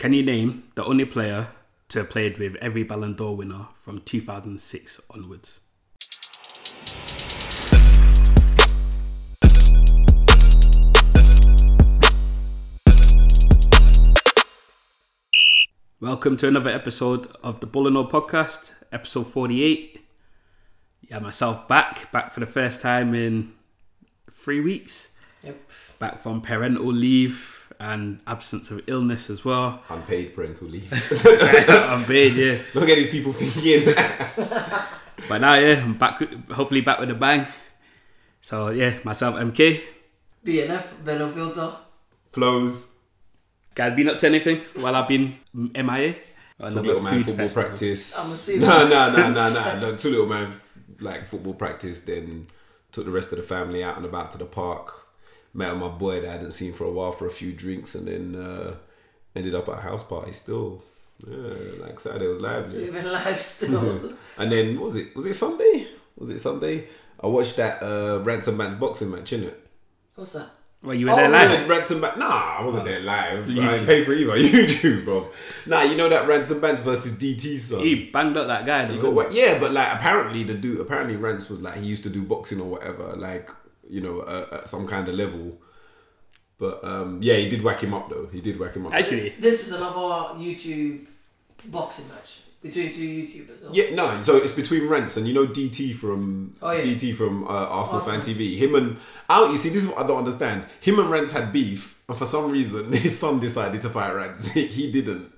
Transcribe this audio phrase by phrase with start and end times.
[0.00, 1.48] Can you name the only player
[1.90, 5.60] to have played with every Ballon d'Or winner from 2006 onwards?
[16.00, 20.02] Welcome to another episode of the Bull d'Or podcast, episode 48.
[21.10, 23.52] Yeah, myself back, back for the first time in
[24.32, 25.10] three weeks.
[25.42, 25.60] Yep.
[25.98, 29.82] Back from parental leave and absence of illness as well.
[29.88, 30.92] Unpaid parental leave.
[31.26, 32.58] I'm paid, yeah.
[32.74, 33.92] Look at these people thinking.
[35.28, 36.18] But now, yeah, I'm back,
[36.50, 37.46] hopefully back with a bang.
[38.40, 39.80] So, yeah, myself, MK.
[40.44, 41.72] BNF, Bello Filter.
[42.32, 42.96] Flows.
[43.74, 46.16] Guys, been up to anything while I've been MIA?
[46.58, 47.62] Or Took another little man football festival?
[47.68, 48.18] practice.
[48.18, 49.80] I'm assuming- No, no, no, no, no.
[49.80, 49.96] no.
[49.96, 50.52] Two little man
[51.00, 52.00] like football practice.
[52.00, 52.46] Then
[52.90, 55.06] took the rest of the family out and about to the park.
[55.52, 58.06] Met my boy that I hadn't seen for a while for a few drinks, and
[58.06, 58.74] then uh,
[59.34, 60.32] ended up at a house party.
[60.32, 60.82] Still,
[61.26, 62.86] yeah, like Saturday was lively.
[62.86, 64.14] Living life still.
[64.38, 65.14] And then what was it?
[65.16, 65.88] Was it Sunday?
[66.16, 66.86] Was it Sunday?
[67.22, 69.54] I watched that uh, Ransom Man's boxing match, innit?
[70.14, 70.48] What's that?
[70.82, 71.48] Well, you were Oh, there really?
[71.58, 71.68] live.
[71.68, 72.16] Rants N Bants.
[72.16, 73.44] Nah, I wasn't there live.
[73.50, 73.74] I YouTube.
[73.74, 74.32] didn't pay for either.
[74.38, 75.28] YouTube, bro.
[75.66, 77.80] Nah, you know that Rants N Bants versus DT son.
[77.80, 78.88] He banged up that guy.
[78.88, 79.02] You Though.
[79.02, 79.32] got what?
[79.32, 82.60] Yeah, but like apparently the dude, apparently Rants was like he used to do boxing
[82.62, 83.50] or whatever, like
[83.90, 85.60] you know, uh, at some kind of level.
[86.58, 88.26] But um, yeah, he did whack him up though.
[88.32, 88.94] He did whack him up.
[88.94, 91.06] Actually, This is another YouTube
[91.66, 93.68] boxing match between two YouTubers.
[93.72, 94.20] Yeah, no.
[94.22, 96.82] So it's between Rants and you know DT from Oh, yeah.
[96.82, 98.58] DT from uh, Arsenal Fan TV.
[98.58, 99.50] Him and out.
[99.50, 100.66] you see, this is what I don't understand.
[100.80, 104.48] Him and Rants had beef, and for some reason his son decided to fight Rants.
[104.52, 105.32] he didn't.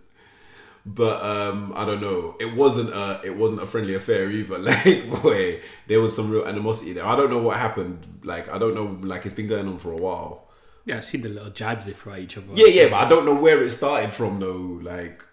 [0.85, 2.35] But um, I don't know.
[2.41, 4.59] It wasn't a it wasn't a friendly affair either.
[4.69, 7.07] Like, boy, there was some real animosity there.
[7.07, 8.07] I don't know what happened.
[8.25, 8.87] Like, I don't know.
[9.07, 10.49] Like, it's been going on for a while.
[10.85, 12.49] yeah, I've seen the little jabs they throw at each other.
[12.55, 14.81] Yeah, yeah, but I don't know where it started from though.
[14.83, 15.25] Like,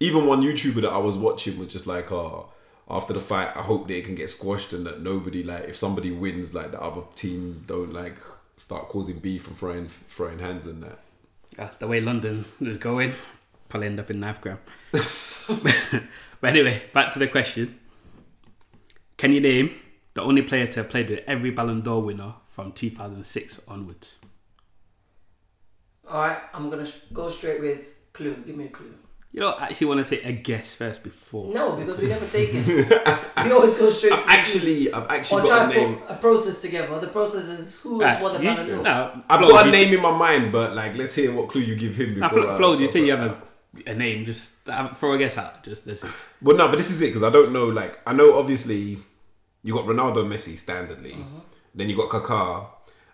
[0.00, 2.50] even one YouTuber that I was watching was just like, oh,
[2.90, 6.10] after the fight, I hope they can get squashed and that nobody like, if somebody
[6.10, 8.16] wins, like the other team don't like
[8.56, 10.98] start causing beef and throwing throwing hands and that.
[11.56, 13.14] That's the way London is going.
[13.68, 14.58] Probably end up in knife gram.
[14.92, 17.78] but anyway, back to the question.
[19.16, 19.74] Can you name
[20.14, 24.18] the only player to have played with every Ballon d'Or winner from 2006 onwards?
[26.08, 27.80] All right, I'm gonna go straight with
[28.12, 28.34] clue.
[28.46, 28.94] Give me a clue.
[29.32, 31.52] You don't actually want to take a guess first before.
[31.52, 32.90] No, because we never take guesses.
[33.44, 34.38] we always go straight to I've the clue.
[34.38, 35.98] actually, I've actually or try got a and name.
[35.98, 36.98] put a process together.
[37.00, 38.82] The process is who has Ah, won the you- Ballon d'Or.
[38.82, 41.48] no, I've Flo, got a you name in my mind, but like, let's hear what
[41.48, 42.44] clue you give him Now, before.
[42.44, 43.36] Flo, I- Flo, do you say you have I- a,
[43.86, 44.24] a name?
[44.24, 45.62] Just uh, throw a guess out.
[45.64, 46.04] Just this.
[46.42, 47.66] Well, no, but this is it because I don't know.
[47.66, 48.98] Like, I know obviously
[49.62, 51.16] you got Ronaldo, Messi, standardly.
[51.74, 52.66] Then you got Kaká,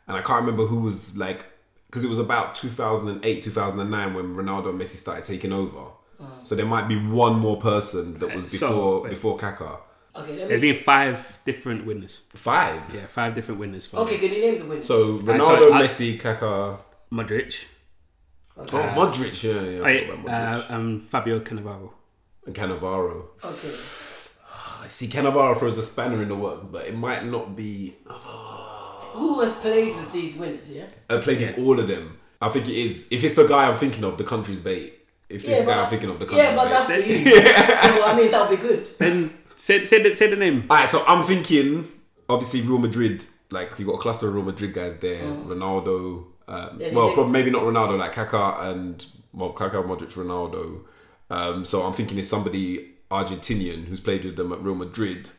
[0.06, 1.46] and I can't remember who was like
[1.86, 5.90] because it was about 2008, 2009 when Ronaldo and Messi started taking over.
[6.42, 9.10] So there might be one more person that was before wait.
[9.10, 9.78] before Kaká.
[10.14, 10.72] Okay, let There's me.
[10.72, 12.20] been five different winners.
[12.34, 12.94] Five.
[12.94, 13.86] Yeah, five different winners.
[13.86, 14.86] For Okay, can you name the winners?
[14.86, 16.78] So Right, Ronaldo, so Messi, Kaká.
[17.10, 17.64] Modric
[18.72, 19.42] Oh, Modric.
[19.42, 19.82] Yeah, yeah.
[19.82, 20.70] I I, about Modric.
[20.70, 21.90] uh, and Fabio Cannavaro.
[22.46, 23.24] and Cannavaro.
[23.44, 24.84] okay.
[24.84, 27.96] I see Cannavaro throws a spanner in the work, but it might not be.
[28.08, 29.10] Ah.
[29.12, 30.70] Who has played with these winners?
[30.70, 30.86] Yeah.
[31.10, 32.18] I played with all of them.
[32.40, 33.08] I think it is.
[33.10, 34.98] If it's the guy I'm thinking of, the country's bait.
[35.28, 36.70] If this Yeah, guy I'm thinking of, the country's yeah, but bait.
[36.70, 37.24] that's for you.
[38.00, 38.86] So I mean, that'll be good.
[38.98, 40.64] Then say, say, the, say the name.
[40.70, 41.88] Alright, so I'm thinking,
[42.28, 43.24] obviously, Real Madrid.
[43.50, 45.22] Like you got a cluster of Real Madrid guys there.
[45.22, 45.46] Mm.
[45.46, 46.24] Ronaldo.
[46.52, 50.82] Um, well, they- probably maybe not Ronaldo, like Kaká and well, Kaká, Modric, Ronaldo.
[51.30, 55.30] Um, so I'm thinking it's somebody Argentinian who's played with them at Real Madrid.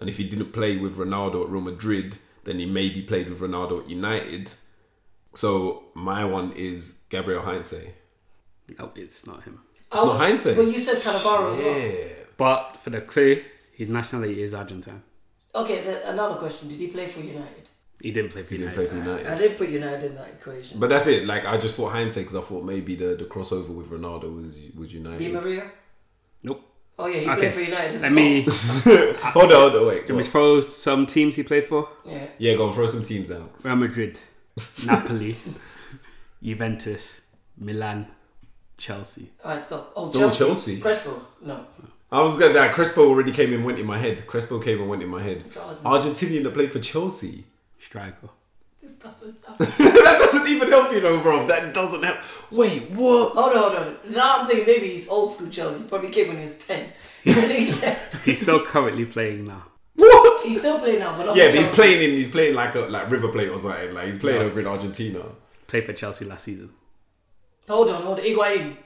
[0.00, 3.40] And if he didn't play with Ronaldo at Real Madrid, then he maybe played with
[3.40, 4.52] Ronaldo at United.
[5.34, 7.74] So my one is Gabriel Heinze.
[8.78, 9.60] No, it's not him.
[9.86, 10.54] It's not Heinze.
[10.54, 11.78] But you said Cannavaro as well.
[11.80, 12.08] Yeah.
[12.36, 13.42] But for the clue,
[13.72, 15.02] his nationality is Argentine.
[15.54, 16.68] Okay, then another question.
[16.68, 17.67] Did he play for United?
[18.00, 18.90] He didn't play for He didn't United.
[18.90, 19.26] play for United.
[19.32, 20.78] I didn't put United in that equation.
[20.78, 21.26] But that's it.
[21.26, 24.56] Like I just thought hindsight because I thought maybe the, the crossover with Ronaldo was
[24.76, 25.32] was Di United.
[25.32, 25.64] Maria?
[26.44, 26.62] Nope.
[27.00, 27.40] Oh yeah, he Okay.
[27.40, 28.24] played for United as Let well.
[28.24, 28.42] me,
[29.22, 30.08] hold on, hold on, wait.
[30.08, 31.88] let me throw some teams he played for.
[32.04, 32.26] Yeah.
[32.38, 33.52] Yeah, go on, throw some teams out.
[33.62, 34.18] Real Madrid,
[34.84, 35.36] Napoli,
[36.42, 37.20] Juventus,
[37.56, 38.06] Milan,
[38.76, 39.30] Chelsea.
[39.44, 39.92] Alright, stop.
[39.96, 40.44] Oh, Oh, Chelsea.
[40.44, 40.80] Chelsea.
[40.80, 41.20] Crespo.
[41.42, 41.66] No.
[42.10, 44.26] I was gonna that Crespo already came and went in my head.
[44.26, 45.44] Crespo came and went in my head.
[45.84, 47.44] Argentinian that played for Chelsea.
[47.88, 48.28] Striker.
[48.82, 49.58] This doesn't help.
[49.58, 51.46] that doesn't even help you, though, bro.
[51.46, 52.18] That doesn't help.
[52.50, 53.32] Wait, what?
[53.32, 54.12] Hold on, hold on.
[54.12, 55.78] Now I'm thinking maybe he's old school Chelsea.
[55.82, 56.86] He probably came when he was 10.
[57.24, 58.16] And then he left.
[58.26, 59.64] He's still currently playing now.
[59.94, 60.42] What?
[60.44, 62.16] He's still playing now, but not Yeah, for but he's playing in.
[62.16, 63.92] He's playing like a like River Plate or something.
[63.94, 64.46] Like he's playing No.
[64.46, 65.22] over in Argentina.
[65.66, 66.70] Played for Chelsea last season.
[67.68, 68.24] Hold on, hold on.
[68.24, 68.76] Higuain.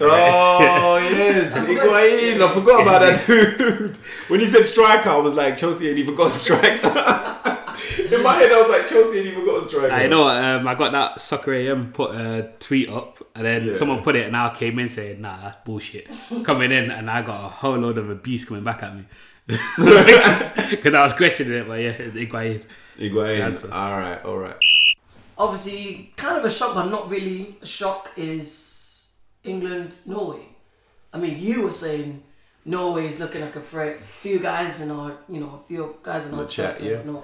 [0.00, 2.40] Oh yes, Higuain.
[2.40, 3.96] I forgot about that dude.
[4.28, 7.57] When he said striker, I was like, Chelsea ain't even got a striker.
[8.14, 9.92] In my head, I was like, Chelsea ain't even got a striker.
[9.92, 10.28] I know.
[10.28, 13.72] Um, I got that soccer AM put a tweet up, and then Yeah.
[13.72, 16.08] someone put it, and I came in saying, "Nah, that's bullshit."
[16.44, 19.04] Coming in, and I got a whole load of abuse coming back at me
[19.46, 21.66] because I was questioning it.
[21.68, 22.64] But yeah, it's Higuain.
[22.98, 23.38] Higuain.
[23.38, 24.56] That's All right, all right.
[25.36, 28.10] Obviously, kind of a shock, but not really a shock.
[28.16, 29.12] Is
[29.44, 30.42] England Norway?
[31.12, 32.22] I mean, you were saying
[32.64, 34.00] Norway is looking like a threat.
[34.20, 36.84] Few guys in our, you know, a few guys in our The chat, chat.
[36.84, 37.02] yeah.
[37.04, 37.22] No,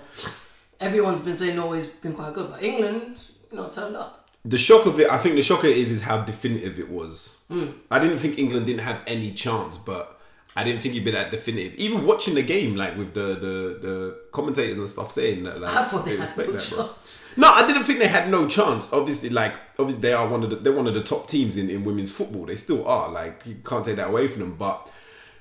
[0.84, 3.16] everyone's been saying Norway's been quite good, but England,
[3.50, 4.28] you know, turned up.
[4.44, 6.90] The shock of it, I think the shock of it is, is how definitive it
[6.90, 7.42] was.
[7.48, 7.68] Hmm.
[7.90, 10.20] I didn't think England didn't have any chance, but
[10.56, 11.74] I didn't think you'd be that definitive.
[11.76, 15.74] Even watching the game, like with the the, the commentators and stuff saying that, like,
[15.74, 16.90] I thought they had no that, bro.
[17.36, 18.92] No, I didn't think they had no chance.
[18.92, 21.70] Obviously, like obviously they are one of the they're one of the top teams in,
[21.70, 22.46] in women's football.
[22.46, 23.10] They still are.
[23.10, 24.56] Like you can't take that away from them.
[24.56, 24.88] But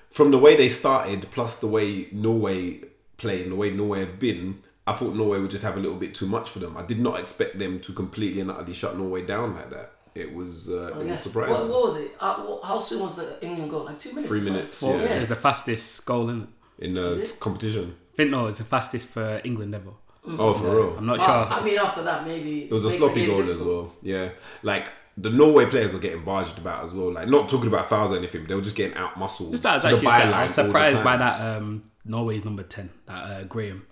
[0.09, 2.81] from the way they started, plus the way Norway
[3.17, 5.97] play and the way Norway have been, I thought Norway would just have a little
[5.97, 6.75] bit too much for them.
[6.75, 9.91] I did not expect them to completely and utterly shut Norway down like that.
[10.15, 11.23] It was uh, it was Yes.
[11.23, 11.53] surprising.
[11.53, 12.11] What, what was it?
[12.19, 13.85] Uh, what, how soon was the England goal?
[13.85, 14.27] Like two minutes.
[14.27, 15.15] Three minutes, Well, Yeah.
[15.15, 16.47] It was the fastest goal in.
[16.79, 17.95] in the competition.
[18.13, 19.91] I think no, it's the fastest for England ever.
[20.25, 20.97] Oh, for real.
[20.97, 21.57] I'm not But, sure.
[21.59, 23.93] I mean, after that, maybe It was a sloppy goal as well.
[24.01, 24.29] Yeah,
[24.61, 27.11] like the Norway players were getting barged about as well.
[27.11, 29.51] Like not talking about fouls or anything, but they were just getting out muscled.
[29.51, 32.89] Just that, to actually said, I byline was surprised by that um, Norway's number ten,
[33.07, 33.87] that uh, Graham.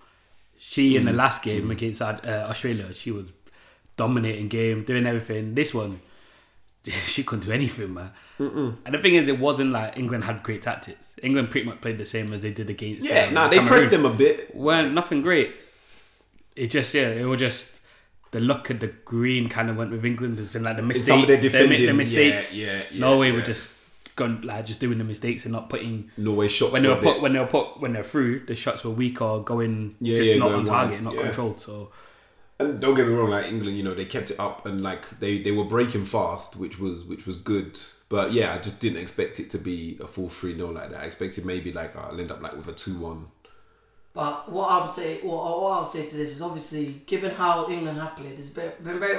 [0.63, 2.19] She in the last game against uh,
[2.49, 3.27] Australia, she was
[3.97, 5.55] dominating game, doing everything.
[5.55, 6.01] This one,
[6.85, 8.11] she couldn't do anything, man.
[8.37, 11.15] And the thing is, it wasn't like England had great tactics.
[11.23, 13.05] England pretty much played the same as they did against.
[13.07, 13.67] Yeah, um, nah, they Cameroon.
[13.67, 14.55] pressed them a bit.
[14.55, 15.51] weren't nothing great.
[16.55, 17.75] It just yeah, it was just
[18.31, 20.39] the luck of the green kind of went with England.
[20.39, 22.55] It's in like the mistakes, some of their the, defending, the mistakes.
[22.55, 23.73] yeah, yeah, yeah, Norway were just
[24.15, 27.01] gone like just doing the mistakes and not putting Norway shots when they were were
[27.01, 28.45] bit- put when they were put when they're through.
[28.45, 31.15] The shots were weak or going Yeah, just yeah, not going on target, wide, not
[31.15, 31.21] yeah.
[31.23, 31.59] controlled.
[31.59, 31.91] So
[32.59, 35.19] And don't get me wrong, like England, you know, they kept it up and like
[35.19, 37.79] they they were breaking fast, which was which was good.
[38.09, 40.99] But yeah, I just didn't expect it to be a full three 0 like that.
[41.01, 43.27] I expected maybe like I'll end up like with a two one.
[44.13, 47.31] But what I would say, what, what I would say to this is obviously, given
[47.31, 49.15] how England have played, it's been, been very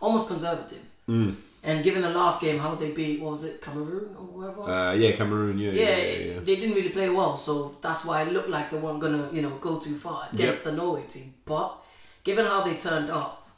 [0.00, 0.80] almost conservative.
[1.06, 1.36] Mm.
[1.64, 4.62] And given the last game, how they beat, what was it, Cameroon or whoever?
[4.62, 5.58] Uh, yeah, Cameroon.
[5.58, 6.32] Yeah, yeah, yeah, yeah.
[6.34, 6.40] yeah.
[6.40, 9.42] they didn't really play well, so that's why it looked like they weren't gonna, you
[9.42, 10.62] know, go too far against Yep.
[10.64, 11.34] the Norway team.
[11.44, 11.76] But
[12.24, 13.48] given how they turned up,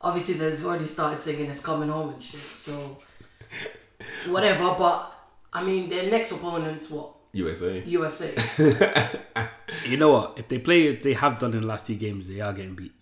[0.00, 2.40] obviously they've already started singing "It's Coming Home" and shit.
[2.54, 2.98] So
[4.28, 4.74] whatever.
[4.78, 5.12] But
[5.52, 7.82] I mean, their next opponent's what USA.
[7.84, 8.32] USA.
[9.86, 10.34] you know what?
[10.38, 12.74] If they play, if they have done in the last two games, they are getting
[12.74, 12.92] beat.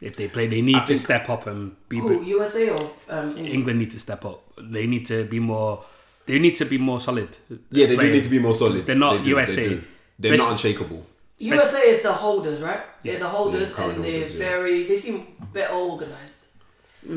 [0.00, 1.98] If they play, they need to think- step up and be.
[1.98, 3.48] Who USA or um, England?
[3.48, 4.42] England need to step up.
[4.58, 5.84] They need to be more.
[6.26, 7.28] They need to be more solid.
[7.70, 8.86] Yeah, they do need to be more solid.
[8.86, 9.68] They're not They do, USA.
[9.68, 9.80] They
[10.18, 11.06] they're Especially- not unshakable.
[11.38, 12.80] USA is the holders, right?
[13.02, 14.38] They're the holders, Yeah, and they're holders, yeah.
[14.38, 14.84] very.
[14.84, 16.40] They seem better organized.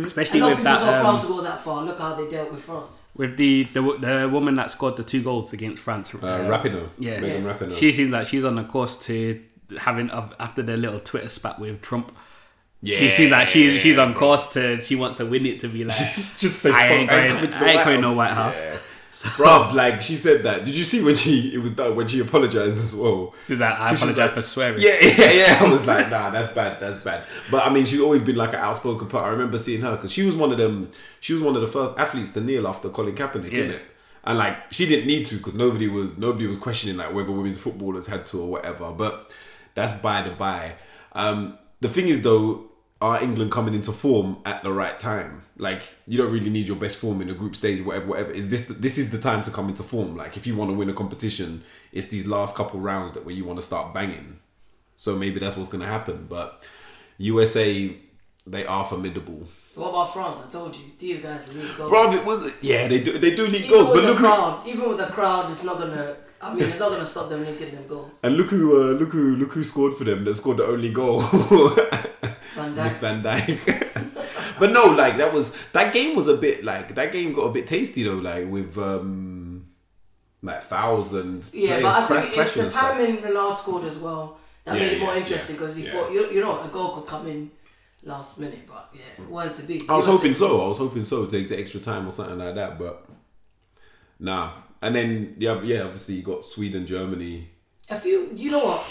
[0.04, 1.86] Especially A lot of with people thought that France um, would go that far.
[1.86, 3.12] Look how they dealt with France.
[3.16, 6.14] with the, the the woman that scored the two goals against France.
[6.14, 6.90] Uh, Rapinoe.
[7.00, 7.54] Yeah, Megan Yeah.
[7.54, 7.78] Rapinoe.
[7.78, 9.42] She seems like she's on the course to
[9.78, 12.12] having after their little Twitter spat with Trump.
[12.84, 15.84] She seems like she's she's on course to she wants to win it to be
[15.86, 18.18] like just say, I ain't I going- to the I ain't White going no House.
[18.18, 18.60] White House.
[18.62, 18.78] Yeah.
[19.36, 20.64] Bruv, like she said that.
[20.64, 23.34] Did you see when she it was done when she apologized as well?
[23.48, 24.80] she's like I apologize like- for swearing.
[24.80, 25.58] Yeah, yeah, yeah.
[25.60, 27.26] I was like, nah, that's bad, that's bad.
[27.50, 29.26] But I mean, she's always been like an outspoken part.
[29.26, 30.92] I remember seeing her because she was one of them.
[31.20, 33.64] She was one of the first athletes to kneel after Colin Kaepernick, Yeah.
[33.64, 33.82] it?
[34.24, 37.58] And like, she didn't need to because nobody was nobody was questioning like whether women's
[37.60, 38.92] footballers had to or whatever.
[38.92, 39.32] But
[39.74, 40.74] that's by the by.
[41.14, 42.67] Um, the thing is though,
[43.02, 45.44] are England coming into form at the right time?
[45.58, 48.32] Like, you don't really need your best form in a group stage, whatever, whatever.
[48.32, 50.16] Is this this is the time to come into form?
[50.16, 53.36] Like, if you want to win a competition, it's these last couple rounds that where
[53.36, 54.40] you want to start banging.
[54.98, 56.26] So maybe that's what's going to happen.
[56.28, 56.66] But
[57.18, 57.96] USA,
[58.46, 59.48] they are formidable.
[59.76, 60.40] What about France?
[60.48, 61.90] I told you these guys lead goals.
[61.92, 64.24] Bro, it was yeah, they do they do lead even goals, but the look who,
[64.26, 66.16] crowd, even with the crowd, it's not gonna.
[66.42, 68.20] I mean, it's not gonna stop them linking them goals.
[68.24, 70.26] and look who uh, look who look who scored for them.
[70.26, 71.22] That scored the only goal.
[72.76, 73.60] Van Miss Van Dyke.
[74.60, 77.52] but no, like that was that game was a bit like that game got a
[77.52, 79.68] bit tasty though, like with um
[80.42, 84.76] like fouls and Yeah, but I think it's the timing Renard scored as well that
[84.76, 85.92] Yeah, made it more yeah, interesting because you yeah.
[85.92, 87.52] thought you, you know a goal could come in
[88.04, 89.84] last minute, but yeah, it weren't to be.
[89.90, 90.52] I was USA hoping so.
[90.52, 91.26] was- I was hoping so.
[91.26, 93.06] Take the extra time or something like that, but
[94.20, 94.52] nah.
[94.82, 95.82] And then yeah, yeah.
[95.82, 97.50] Obviously, you got Sweden, Germany.
[97.90, 98.84] A few, you know what?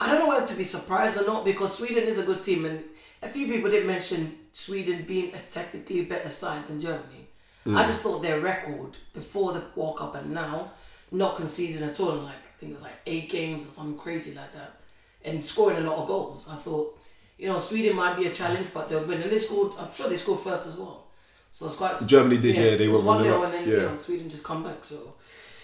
[0.00, 2.64] I don't know whether to be surprised or not because Sweden is a good team,
[2.64, 2.84] and
[3.22, 7.28] a few people did mention Sweden being a technically better side than Germany.
[7.76, 10.72] I just thought their record before the World Cup and now,
[11.10, 13.98] not conceding at all, in like I think it was like eight games or something
[13.98, 14.80] crazy like that,
[15.24, 16.48] and scoring a lot of goals.
[16.50, 16.98] I thought,
[17.36, 19.20] you know, Sweden might be a challenge, but they'll win.
[19.20, 19.72] And they scored.
[19.78, 21.08] I'm sure they scored first as well.
[21.50, 21.94] So it's quite.
[22.06, 23.82] Germany did, yeah, they it was were one 0 and then you yeah.
[23.82, 24.82] know Sweden just come back.
[24.84, 25.14] So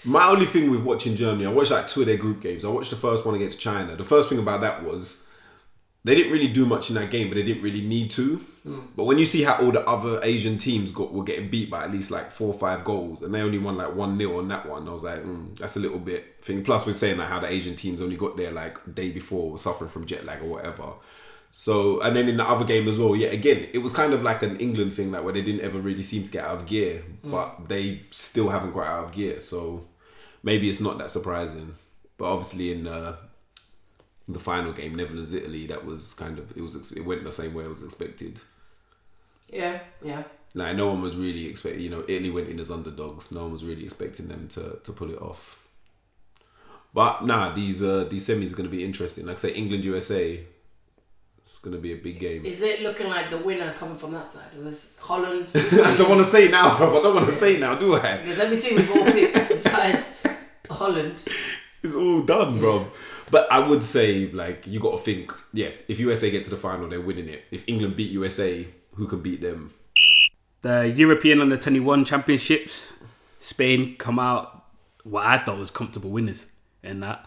[0.04, 2.64] My only thing with watching Germany, I watched like two of their group games.
[2.64, 3.96] I watched the first one against China.
[3.96, 5.25] The first thing about that was
[6.04, 8.44] they didn't really do much in that game, but they didn't really need to.
[8.96, 11.84] But when you see how all the other Asian teams got were getting beat by
[11.84, 14.49] at least like four or five goals, and they only won like one 0 on
[14.49, 16.62] that one, I was like, mm, that's a little bit thing.
[16.62, 19.58] Plus, we're saying like how the Asian teams only got there like day before, were
[19.58, 20.92] suffering from jet lag or whatever.
[21.50, 24.23] So, and then in the other game as well, yeah, again, it was kind of
[24.23, 26.66] like an England thing, like where they didn't ever really seem to get out of
[26.66, 29.38] gear, but they still haven't got out of gear.
[29.40, 29.84] So
[30.44, 31.74] maybe it's not that surprising.
[32.16, 33.16] But obviously, in uh,
[34.28, 37.54] the final game, Netherlands Italy, that was kind of it was it went the same
[37.54, 38.38] way it was expected.
[39.48, 40.22] yeah, yeah.
[40.56, 43.32] Like no one was really expecting, you know, Italy went in as underdogs.
[43.32, 45.60] No one was really expecting them to to pull it off.
[46.92, 49.26] But nah, these uh these semis are going to be interesting.
[49.26, 50.40] Like I say, England USA,
[51.38, 52.44] it's going to be a big game.
[52.46, 54.50] Is it looking like the winner's coming from that side?
[54.56, 55.48] It was Holland.
[55.54, 56.70] I don't want to say now.
[56.76, 58.18] I don't want to say now, do I?
[58.18, 60.24] Because every team we've all picked besides
[60.71, 61.25] Holland.
[61.83, 62.90] It's all done, bro.
[63.30, 66.56] But I would say, like, you got to think, yeah, if USA get to the
[66.56, 67.44] final, they're winning it.
[67.50, 69.75] If England beat USA, who can beat them?
[70.62, 72.92] The European Under 21 Championships,
[73.40, 74.64] Spain come out
[75.02, 76.47] what I thought was comfortable winners
[76.83, 77.26] in that.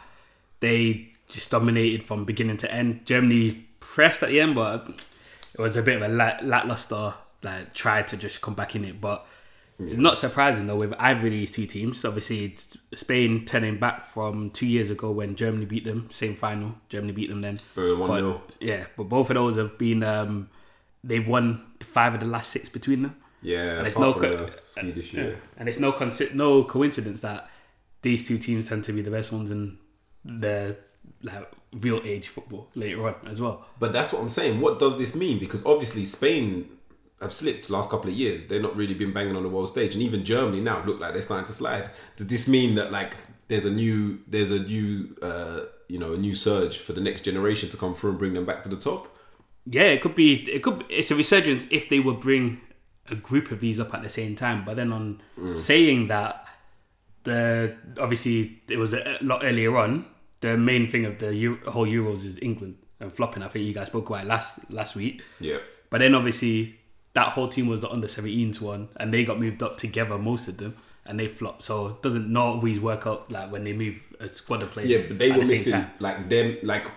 [0.59, 3.05] They just dominated from beginning to end.
[3.05, 4.89] Germany pressed at the end, but
[5.53, 7.13] it was a bit of a lack- lackluster
[7.43, 8.99] like try to just come back in it.
[8.99, 9.25] But
[9.79, 12.03] it's not surprising though with either of these two teams.
[12.03, 16.75] Obviously, it's Spain turning back from two years ago when Germany beat them, same final.
[16.89, 17.59] Germany beat them then.
[17.75, 18.41] Uh, 1-0.
[18.47, 20.49] But, yeah, but both of those have been um,
[21.03, 23.15] they've won five of the last six between them.
[23.41, 25.21] Yeah, And it's no co- Swedish Yeah.
[25.21, 25.41] year.
[25.57, 25.91] And it's no
[26.33, 27.49] no coincidence that
[28.01, 29.77] these two teams tend to be the best ones in
[30.25, 30.77] the
[31.21, 33.65] like real age football later on as well.
[33.79, 34.59] But that's what I'm saying.
[34.59, 35.39] What does this mean?
[35.39, 36.67] Because obviously Spain
[37.21, 38.45] have slipped the last couple of years.
[38.45, 41.13] They've not really been banging on the world stage, and even Germany now look like
[41.13, 41.89] they're starting to slide.
[42.15, 43.15] Does this mean that like
[43.47, 47.21] there's a new there's a new uh, you know a new surge for the next
[47.21, 49.15] generation to come through and bring them back to the top?
[49.65, 50.49] Yeah, it could be.
[50.49, 50.87] It could.
[50.87, 52.61] Be, It's a resurgence if they would bring
[53.09, 54.63] a group of these up at the same time.
[54.63, 55.21] But then on
[55.55, 56.47] saying that,
[57.23, 60.05] the obviously it was a lot earlier on.
[60.39, 63.41] The main thing of the Euro, whole Euros is England and flopping.
[63.41, 65.23] I think you guys spoke about it last last week.
[65.39, 65.57] Yeah.
[65.89, 66.79] But then obviously
[67.13, 70.47] that whole team was the under 17s one, and they got moved up together, most
[70.47, 71.63] of them, and they flopped.
[71.63, 74.89] So it doesn't not always work out like when they move a squad of players.
[74.89, 76.89] Yeah, but they were the missing like them like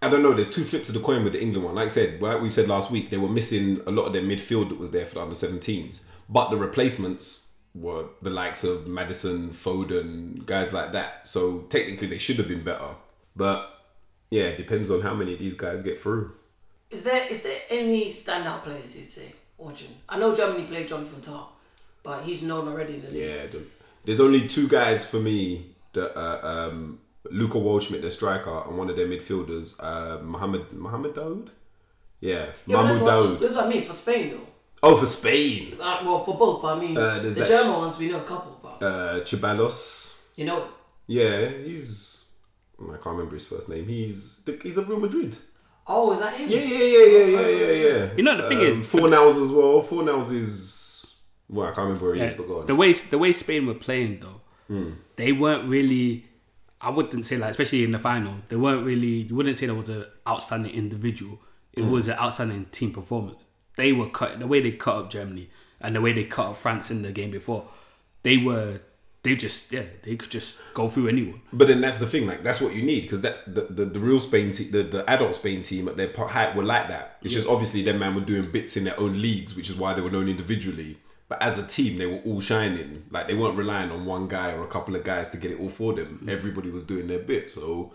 [0.00, 0.32] I don't know.
[0.32, 1.74] There's two flips of the coin with the England one.
[1.74, 4.22] Like I said, like we said last week, they were missing a lot of their
[4.22, 8.86] midfield that was there for the under 17s, but the replacements were the likes of
[8.86, 11.26] Maddison, Foden, guys like that.
[11.26, 12.94] So technically, they should have been better.
[13.34, 13.68] But
[14.30, 16.32] yeah, it depends on how many of these guys get through.
[16.90, 19.94] Is there is there any standout players you'd say watching?
[20.08, 21.46] I know Germany played Jonathan Tah,
[22.02, 23.22] but he's known already in the league.
[23.52, 23.60] Yeah,
[24.04, 26.98] there's only two guys for me that uh, um,
[27.30, 31.48] Luca Waldschmidt, their striker, and one of their midfielders, uh, Mohamed Mohamed Dahoud.
[32.20, 33.40] Yeah, Yeah, but Mahmoud that's, what, Dahoud.
[33.40, 34.46] that's what I mean for Spain though.
[34.82, 38.08] Oh, for Spain, Uh, well, for both, but I mean Uh, the German ones we
[38.08, 40.16] know a couple, but uh, Ceballos.
[40.36, 40.66] you know
[41.06, 42.32] Yeah, he's.
[42.80, 43.86] I can't remember his first name.
[43.86, 45.36] He's he's of Real Madrid.
[45.90, 46.48] Oh, is that him?
[46.50, 48.08] Yeah, yeah, yeah, yeah, yeah, yeah, yeah.
[48.16, 49.82] You know, the thing is- Fornals as well.
[49.82, 52.66] Fornals is well, I can't remember where he is, but go on.
[52.66, 54.90] the way the way Spain were playing though, Hmm.
[55.16, 56.26] they weren't really.
[56.80, 59.22] I wouldn't say like, especially in the final, they weren't really.
[59.28, 61.40] You wouldn't say there was an outstanding individual.
[61.72, 61.90] It Hmm.
[61.90, 63.44] was an outstanding team performance.
[63.76, 65.48] They were cut the way they cut up Germany
[65.80, 67.68] and the way they cut up France in the game before.
[68.24, 68.80] They were.
[69.28, 69.82] They just yeah.
[70.02, 71.42] They could just go through anyone.
[71.52, 74.00] But then that's the thing, like that's what you need because that the, the, the
[74.00, 77.18] real Spain team, the, the adult Spain team at their height were like that.
[77.22, 79.92] It's just obviously them man were doing bits in their own leagues, which is why
[79.92, 80.96] they were known individually.
[81.28, 83.04] But as a team, they were all shining.
[83.10, 85.60] Like they weren't relying on one guy or a couple of guys to get it
[85.60, 86.26] all for them.
[86.26, 87.92] Everybody was doing their bit, so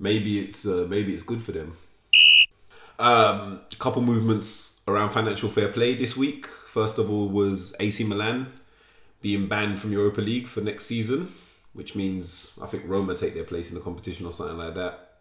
[0.00, 1.76] maybe it's uh, maybe it's good for them.
[2.98, 6.46] Um, a couple movements around financial fair play this week.
[6.46, 8.52] First of all, was AC Milan
[9.26, 11.34] being banned from Europa League for next season,
[11.72, 15.14] which means I think Roma take their place in the competition or something like that.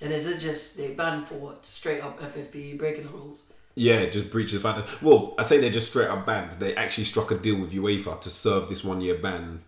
[0.00, 1.66] And is it just they banned for what?
[1.66, 3.44] Straight up FFP breaking the rules.
[3.74, 5.02] Yeah, just breaches of.
[5.02, 6.52] Well, I say they're just straight up banned.
[6.52, 9.62] They actually struck a deal with UEFA to serve this one year ban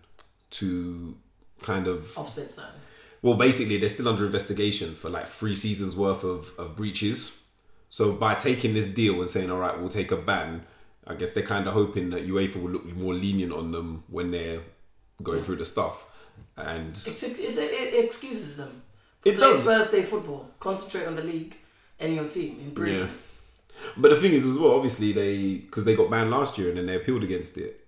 [0.61, 1.15] to
[1.61, 2.73] kind of Offset sign.
[3.21, 7.43] well, basically they're still under investigation for like three seasons worth of, of breaches.
[7.89, 10.65] So by taking this deal and saying, all right, we'll take a ban,
[11.07, 14.31] I guess they're kind of hoping that UEFA will look more lenient on them when
[14.31, 14.61] they're
[15.21, 16.09] going through the stuff.
[16.57, 18.81] And It's, it's, it, it excuses them.
[19.23, 19.63] It Play does.
[19.63, 20.51] Thursday football.
[20.59, 21.55] Concentrate on the league
[21.99, 22.59] and your team.
[22.59, 22.89] Improve.
[22.89, 23.07] yeah,
[23.97, 26.77] but the thing is as well, obviously they because they got banned last year and
[26.77, 27.85] then they appealed against it,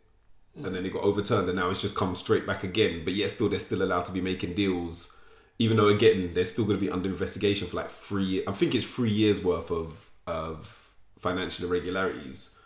[0.59, 0.65] mm.
[0.65, 3.03] and then it got overturned and now it's just come straight back again.
[3.03, 5.19] But yet still they're still allowed to be making deals,
[5.59, 8.43] even though again they're still going to be under investigation for like three.
[8.47, 12.56] I think it's three years worth of of financial irregularities.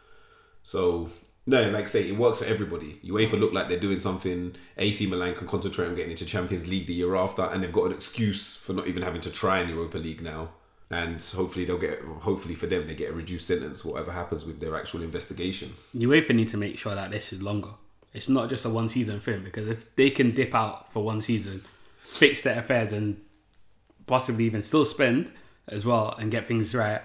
[0.63, 1.10] So
[1.48, 3.00] no, like I say, it works for everybody.
[3.03, 4.56] UEFA look like they're doing something.
[4.77, 7.86] AC Milan can concentrate on getting into Champions League the year after, and they've got
[7.86, 10.50] an excuse for not even having to try in Europa League now.
[10.91, 12.01] And hopefully they'll get.
[12.01, 15.74] Hopefully for them, they get a reduced sentence, whatever happens with their actual investigation.
[15.96, 17.72] UEFA need to make sure that this is longer.
[18.13, 21.22] It's not just a one season thing because if they can dip out for one
[21.22, 21.63] season,
[21.98, 23.22] fix their affairs, and
[24.06, 25.32] possibly even still spend
[25.68, 27.01] as well and get things right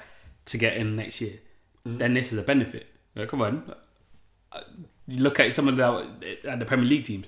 [0.47, 1.39] to get in next year,
[1.87, 1.99] mm-hmm.
[1.99, 2.89] then this is a benefit.
[3.17, 3.73] Like, come on,
[4.53, 4.61] Uh,
[5.09, 5.85] you look at some of the
[6.49, 7.27] at the Premier League teams.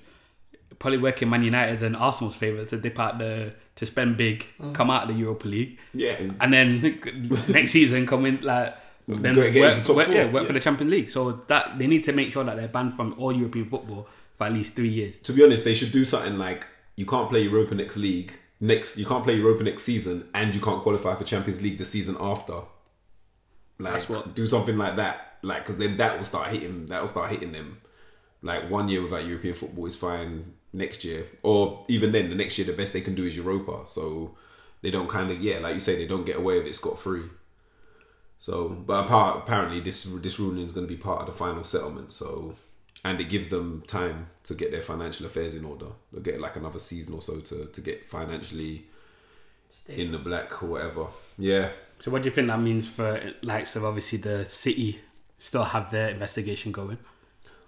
[0.78, 4.90] Probably working Man United and Arsenal's favour to dip out the to spend big, come
[4.90, 7.00] out of the Europa League, Yeah, and then
[7.48, 8.74] next season come in like
[9.08, 10.46] then Go- work, into top work- four, yeah, work yeah.
[10.46, 11.08] for the Champions League.
[11.08, 14.44] So that they need to make sure that they're banned from all European football for
[14.44, 15.18] at least three years.
[15.18, 16.66] to be honest, they should do something like
[16.96, 18.98] you can't play Europa next league next.
[18.98, 22.16] You can't play Europa next season, and you can't qualify for Champions League the season
[22.20, 22.60] after.
[23.78, 26.86] Like That's what- do something like that, like because then that will start hitting.
[26.86, 27.78] That will start hitting them.
[28.42, 30.54] Like one year without European football is fine.
[30.72, 33.86] Next year, or even then, the next year, the best they can do is Europa.
[33.86, 34.36] So
[34.82, 36.98] they don't kind of yeah, like you say, they don't get away with it scot
[36.98, 37.24] free.
[38.40, 41.64] So, but apart, apparently this this ruling is going to be part of the final
[41.64, 42.12] settlement.
[42.12, 42.54] So,
[43.04, 45.86] and it gives them time to get their financial affairs in order.
[46.12, 48.86] They'll get like another season or so to to get financially
[49.68, 50.00] Stay.
[50.02, 51.06] in the black or whatever.
[51.38, 55.00] Yeah, So what do you think that means for likes of obviously the City
[55.38, 56.98] still have their investigation going?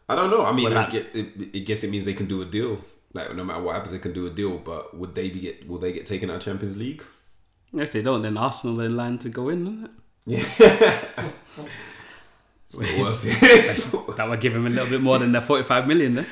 [0.09, 0.45] I don't know.
[0.45, 2.85] I mean, I get, it, it guess it means they can do a deal.
[3.13, 4.59] Like no matter what happens, they can do a deal.
[4.59, 5.69] But would they be get?
[5.69, 7.05] Will they get taken out of Champions League?
[7.73, 9.91] If they don't, then Arsenal are in line to go in,
[10.27, 11.17] isn't it?
[12.73, 14.17] It's not worth it.
[14.17, 16.15] That would give them a little bit more than the forty-five million.
[16.15, 16.27] Then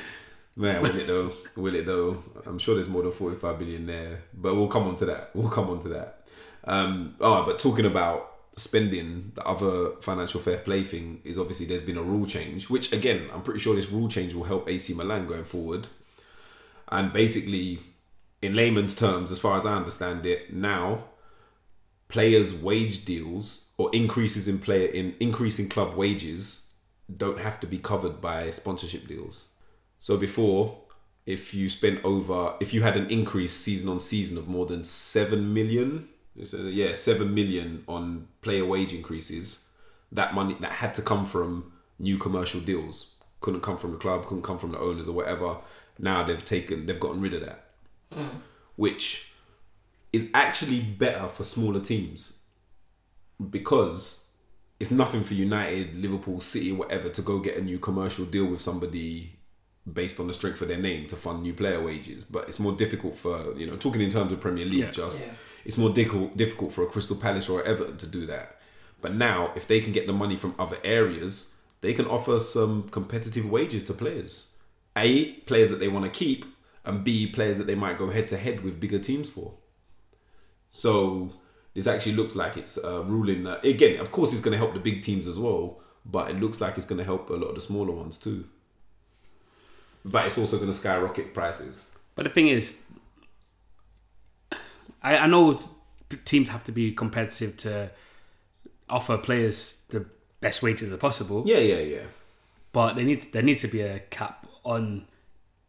[0.59, 1.31] Man, will it though?
[1.55, 2.21] Will it though?
[2.45, 5.29] I'm sure there's more than 45 billion there, but we'll come on to that.
[5.33, 6.27] We'll come on to that.
[6.65, 11.81] Um, oh, but talking about spending, the other financial fair play thing is obviously there's
[11.81, 14.93] been a rule change, which again, I'm pretty sure this rule change will help AC
[14.93, 15.87] Milan going forward.
[16.89, 17.79] And basically,
[18.41, 21.05] in layman's terms, as far as I understand it, now
[22.07, 26.75] players' wage deals or increases in player in increasing club wages
[27.15, 29.47] don't have to be covered by sponsorship deals.
[29.97, 30.77] So before,
[31.25, 34.83] if you spent over, if you had an increase season on season of more than
[34.83, 36.07] seven million,
[36.43, 39.71] so, yeah, seven million on player wage increases,
[40.11, 43.15] that money that had to come from new commercial deals.
[43.41, 45.57] Couldn't come from the club, couldn't come from the owners or whatever.
[45.97, 47.65] Now they've taken, they've gotten rid of that,
[48.13, 48.29] mm.
[48.75, 49.33] which
[50.11, 52.43] is actually better for smaller teams
[53.49, 54.33] because
[54.79, 58.61] it's nothing for United, Liverpool, City, whatever to go get a new commercial deal with
[58.61, 59.39] somebody
[59.91, 62.23] based on the strength of their name to fund new player wages.
[62.23, 64.79] But it's more difficult for you know talking in terms of Premier League.
[64.79, 64.91] Yeah.
[64.91, 65.33] Just Yeah.
[65.65, 68.59] It's more difficult for a Crystal Palace or Everton to do that.
[69.01, 72.89] But now, if they can get the money from other areas, they can offer some
[72.89, 74.51] competitive wages to players.
[74.97, 76.45] A players that they want to keep,
[76.83, 79.53] and B players that they might go head to head with bigger teams for.
[80.69, 81.31] So
[81.73, 84.73] this actually looks like it's a ruling that again, of course, it's going to help
[84.73, 87.49] the big teams as well, but it looks like it's going to help a lot
[87.49, 88.45] of the smaller ones too.
[90.03, 91.89] But it's also going to skyrocket prices.
[92.15, 92.81] But the thing is,
[95.03, 95.59] I, I know
[96.25, 97.91] teams have to be competitive to
[98.89, 100.05] offer players the
[100.41, 101.43] best wages as possible.
[101.45, 102.01] Yeah, yeah, yeah.
[102.71, 105.05] But they need there needs to be a cap on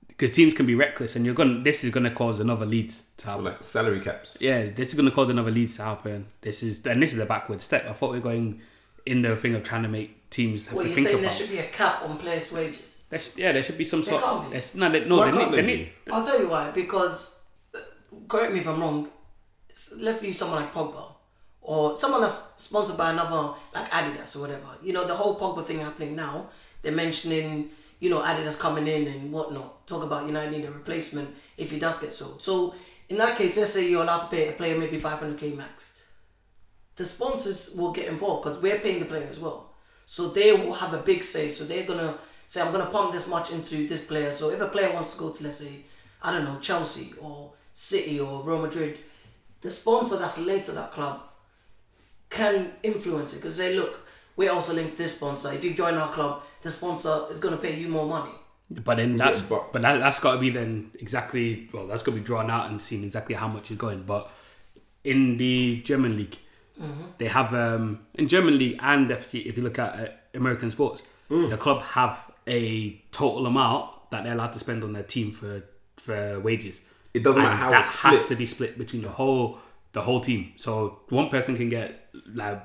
[0.08, 1.56] because teams can be reckless, and you're going.
[1.58, 3.44] to This is going to cause another lead to happen.
[3.44, 4.36] Like salary caps.
[4.40, 6.26] Yeah, this is going to cause another lead to happen.
[6.42, 7.86] This is and this is a backward step.
[7.88, 8.60] I thought we were going
[9.06, 11.08] in the thing of trying to make teams have What you're saying?
[11.08, 11.20] about.
[11.22, 13.02] There should be a cap on players' wages.
[13.08, 14.22] There sh- yeah, there should be some There sort.
[14.52, 14.78] can't be.
[14.78, 15.92] No, they, no, Why they can't need, they there need.
[16.12, 16.70] I'll tell you why.
[16.70, 17.40] Because
[17.74, 17.78] uh,
[18.28, 19.08] correct me if I'm wrong.
[19.96, 21.04] Let's use someone like Pogba
[21.60, 24.66] or someone that's sponsored by another like Adidas or whatever.
[24.82, 26.48] You know the whole Pogba thing happening now.
[26.82, 29.86] They're mentioning you know Adidas coming in and whatnot.
[29.86, 32.42] Talk about United need a replacement if he does get sold.
[32.42, 32.74] So
[33.08, 35.98] in that case, let's say you're allowed to pay a player maybe 500k max.
[36.96, 39.70] The sponsors will get involved because we're paying the player as well.
[40.06, 41.48] So they will have a big say.
[41.48, 42.14] So they're gonna
[42.46, 44.32] say, I'm gonna pump this much into this player.
[44.32, 45.84] So if a player wants to go to let's say,
[46.22, 48.98] I don't know, Chelsea or City or Real Madrid,
[49.60, 51.20] the sponsor that's linked to that club
[52.28, 55.52] can influence it because they look, we're also linked to this sponsor.
[55.52, 58.30] If you join our club, the sponsor is going to pay you more money.
[58.70, 62.12] But then that's but- but, that, that's got to be then exactly well that's got
[62.12, 64.04] to be drawn out and seen exactly how much is going.
[64.04, 64.30] But
[65.02, 66.36] in the German league,
[67.18, 70.70] they have um, in German league and if you, if you look at uh, American
[70.70, 75.30] sports, the club have a total amount that they're allowed to spend on their team
[75.32, 75.62] for
[75.96, 76.80] for wages.
[77.14, 79.58] It doesn't And matter how that it's has to be split between the whole
[79.92, 80.52] the whole team.
[80.56, 82.62] So one person can get like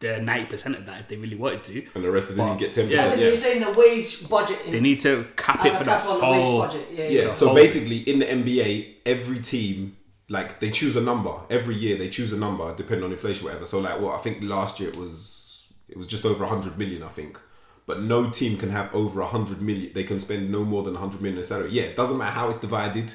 [0.00, 1.86] the ninety percent of that if they really wanted to.
[1.94, 2.90] and the rest of the Well, team get ten percent.
[2.90, 3.00] yeah.
[3.06, 3.20] Okay, percent.
[3.20, 6.06] so you're saying the wage budget They need to cap it a for the cap
[6.06, 6.60] on the whole.
[6.60, 6.88] wage budget.
[6.92, 7.30] Yeah, Yeah, yeah.
[7.30, 9.96] so whole- basically in the NBA, every team
[10.28, 11.96] like they choose a number every year.
[11.96, 13.64] They choose a number depending on inflation, whatever.
[13.64, 17.02] So like, what I think last year it was it was just over hundred million,
[17.02, 17.38] I think.
[17.86, 19.92] But no team can have over hundred million.
[19.94, 21.70] They can spend no more than hundred million in salary.
[21.70, 23.14] Yeah, it doesn't matter how it's divided.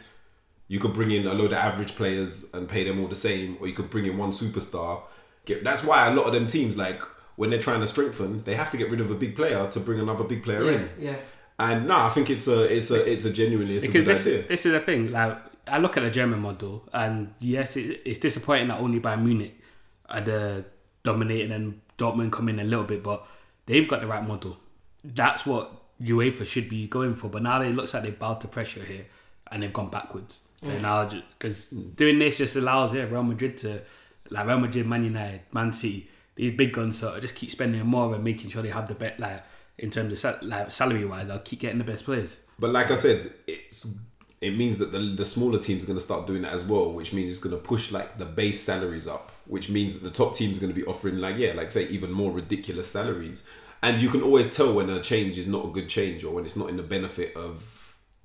[0.71, 3.57] You could bring in a load of average players and pay them all the same,
[3.59, 5.01] or you could bring in one superstar.
[5.43, 7.01] Get that's why a lot of them teams like
[7.35, 9.79] when they're trying to strengthen, they have to get rid of a big player to
[9.81, 10.89] bring another big player yeah, in.
[10.97, 11.15] yeah.
[11.59, 14.15] And no, I think it's a it's a it's a genuinely it's a because good
[14.15, 14.47] this, idea.
[14.47, 15.11] this is the thing.
[15.11, 19.23] Like I look at the German model, and yes, it, it's disappointing that only Bayern
[19.23, 19.59] Munich
[20.07, 20.63] are the
[21.03, 23.27] dominating and Dortmund come in a little bit, but
[23.65, 24.55] they've got the right model.
[25.03, 25.69] That's what
[26.01, 27.27] UEFA should be going for.
[27.27, 29.07] But now it looks like they bowed to pressure here,
[29.51, 30.39] and they've gone backwards.
[30.61, 33.81] And now because doing this just allows yeah Real Madrid to
[34.29, 37.85] like Real Madrid, Man United, Man City, these big guns sort of just keep spending
[37.85, 39.43] more and making sure they have the best like
[39.77, 42.39] in terms of sal- like salary wise, they'll keep getting the best players.
[42.59, 43.99] But like I said, it's
[44.39, 46.91] it means that the, the smaller teams are going to start doing that as well,
[46.91, 50.09] which means it's going to push like the base salaries up, which means that the
[50.11, 53.47] top teams are going to be offering like yeah, like say even more ridiculous salaries.
[53.83, 56.45] And you can always tell when a change is not a good change or when
[56.45, 57.80] it's not in the benefit of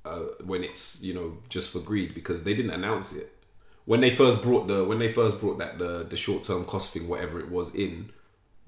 [0.07, 3.33] uh, when it's you know just for greed because they didn't announce it
[3.85, 6.93] when they first brought the when they first brought that the the short term cost
[6.93, 8.11] thing whatever it was in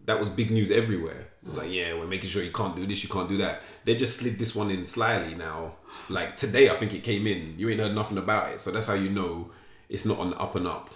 [0.09, 1.29] that was big news everywhere.
[1.42, 3.61] It was like, yeah, we're making sure you can't do this, you can't do that.
[3.85, 5.74] They just slid this one in slyly now.
[6.09, 7.59] Like today, I think it came in.
[7.59, 9.51] You ain't heard nothing about it, so that's how you know
[9.90, 10.94] it's not on the up and up.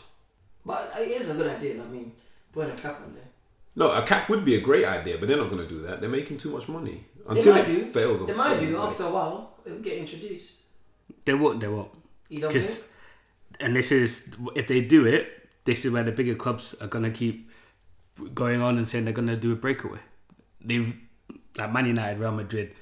[0.64, 1.82] But it is a good idea.
[1.82, 2.12] I mean,
[2.52, 3.28] putting a cap on there.
[3.76, 6.00] No, a cap would be a great idea, but they're not going to do that.
[6.00, 7.84] They're making too much money until it do.
[7.84, 8.26] fails.
[8.26, 8.78] They might do.
[8.78, 9.51] After a while,
[9.82, 10.62] get introduced.
[11.24, 11.60] They won't.
[11.60, 11.90] They won't.
[12.28, 12.92] You don't Because, think?
[13.60, 17.10] and this is if they do it, this is where the bigger clubs are gonna
[17.10, 17.50] keep
[18.34, 19.98] going on and saying they're gonna do a breakaway.
[20.60, 20.94] They've
[21.56, 22.74] like Man United, Real Madrid,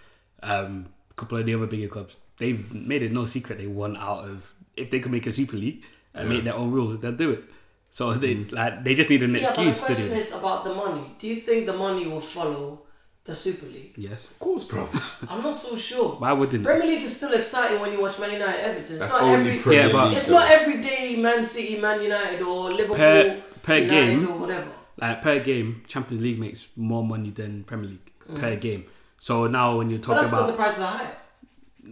[0.43, 2.17] um, a couple of the other bigger clubs.
[2.39, 5.57] They've made it no secret they want out of if they could make a Super
[5.57, 5.83] League
[6.15, 7.45] and make their own rules, they'll do it.
[7.91, 10.19] So they like they just need an Yeah, but the excuse to do question it.
[10.19, 11.15] is about the money.
[11.19, 12.83] Do you think the money will follow
[13.31, 13.95] the Super League?
[13.97, 14.31] Yes.
[14.33, 14.89] Of course, bro.
[15.29, 16.11] I'm not so sure.
[16.23, 16.65] Why wouldn't?
[16.65, 18.97] Premier League is still exciting when you watch Man United Everton.
[18.97, 20.17] It's That's not only every Premier Yeah, but- League.
[20.17, 20.35] it's though.
[20.41, 23.91] not every day Man City, Man United or Liverpool Per- per United
[24.21, 24.29] game.
[24.29, 24.69] or whatever.
[24.99, 28.85] Like per game, Champions League makes more money than Premier League per game.
[29.19, 31.17] So now when you're But talking that's because about the prices are higher.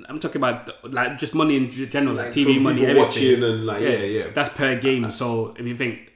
[0.08, 3.40] I'm talking about like just money in general, like, Like, TV from money, people everything.
[3.40, 4.26] watching and, like, yeah, yeah.
[4.34, 5.10] That's per game.
[5.10, 6.12] So if you think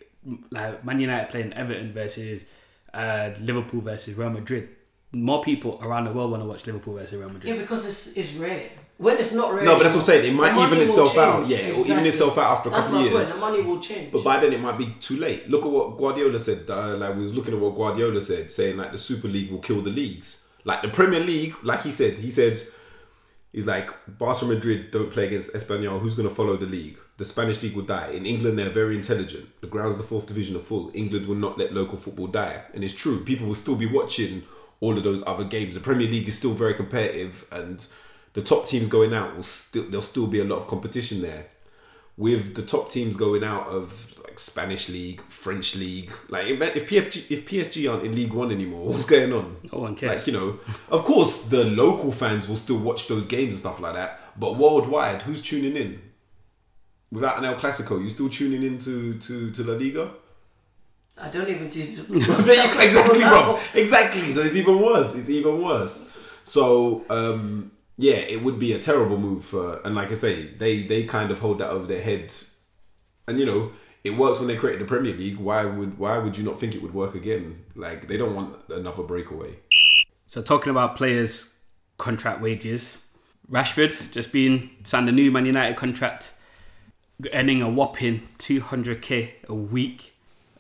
[0.51, 2.45] like Man United playing Everton versus
[2.95, 4.69] uh, Liverpool versus Real Madrid,
[5.13, 7.55] more people around the world want to watch Liverpool versus Real Madrid.
[7.55, 8.71] Yeah, because it's it's rare.
[8.99, 10.33] When it's not rare, No, but that's what I'm saying.
[10.33, 11.51] It might even will itself out, change.
[11.51, 13.31] yeah, or even itself out after a That's couple my of years.
[13.31, 13.41] point.
[13.41, 14.13] The money will change.
[14.13, 15.49] But by then it might be too late.
[15.51, 16.71] Look at what Guardiola said.
[16.71, 19.59] Uh, like we was looking at what Guardiola said, saying like the Super League will
[19.59, 20.51] kill the leagues.
[20.65, 22.63] Like the Premier League, like he said, he said
[23.53, 26.01] he's like Barca Madrid don't play against Espanyol.
[26.01, 26.97] Who's going to follow the league?
[27.17, 28.11] The Spanish league will die.
[28.11, 29.49] In England, they're very intelligent.
[29.61, 30.91] The grounds, of the fourth division, are full.
[30.95, 33.25] England will not let local football die, and it's true.
[33.25, 34.43] People will still be watching
[34.83, 35.75] all of those other games.
[35.75, 37.87] The Premier League is still very competitive, and
[38.35, 41.47] the top teams going out will still there'll still be a lot of competition there
[42.19, 46.13] with the top teams going out of like Spanish league, French league.
[46.29, 49.57] Like if if PSG if PSG aren't in League One anymore, what's going on?
[49.73, 50.19] No one cares.
[50.19, 50.59] Like you know,
[50.91, 54.21] of course the local fans will still watch those games and stuff like that.
[54.39, 56.03] But worldwide, who's tuning in?
[57.13, 60.11] Without an El Clasico, you still tuning in to to, to La Liga?
[61.17, 61.83] I don't even do.
[62.11, 63.61] exactly, bro.
[63.75, 64.33] Exactly.
[64.33, 65.15] So it's even worse.
[65.15, 66.19] It's even worse.
[66.45, 69.81] So um, yeah, it would be a terrible move for.
[69.85, 72.33] And like I say, they they kind of hold that over their head.
[73.29, 73.73] And you know,
[74.05, 75.39] it worked when they created the Premier League.
[75.39, 77.65] Why would why would you not think it would work again?
[77.75, 79.57] Like they don't want another breakaway.
[80.27, 81.55] So talking about players'
[81.99, 83.05] contract wages,
[83.51, 86.33] Rashford just been signed a new Man United contract,
[87.33, 90.15] earning a whopping 200k a week.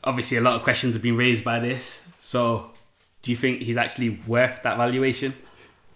[0.05, 2.03] Obviously, a lot of questions have been raised by this.
[2.21, 2.71] So,
[3.23, 5.35] do you think he's actually worth that valuation?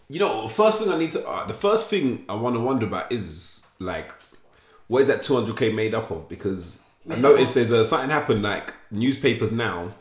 [0.08, 2.86] You know, first thing I need to, uh, the first thing I want to wonder
[2.86, 4.12] about is like,
[4.86, 6.28] what is that 200k made up of?
[6.28, 9.94] Because I noticed there's a something happened like newspapers now,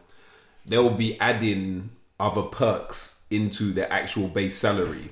[0.65, 1.89] they'll be adding
[2.19, 5.09] other perks into their actual base salary.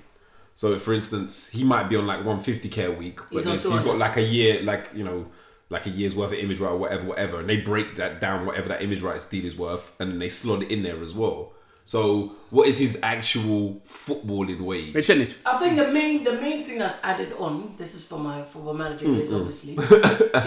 [0.56, 3.82] So, for instance, he might be on like 150k a week, but He's he's, he's
[3.82, 5.25] got like a year, like you know,
[5.73, 8.45] like a year's worth of image right or whatever, whatever, and they break that down,
[8.45, 11.13] whatever that image rights deal is worth, and then they slot it in there as
[11.13, 11.51] well.
[11.86, 14.93] So, what is his actual footballing wage?
[14.93, 17.75] Which is I think the main the main thing that's added on.
[17.77, 19.73] This is for my football manager Mm, days, obviously.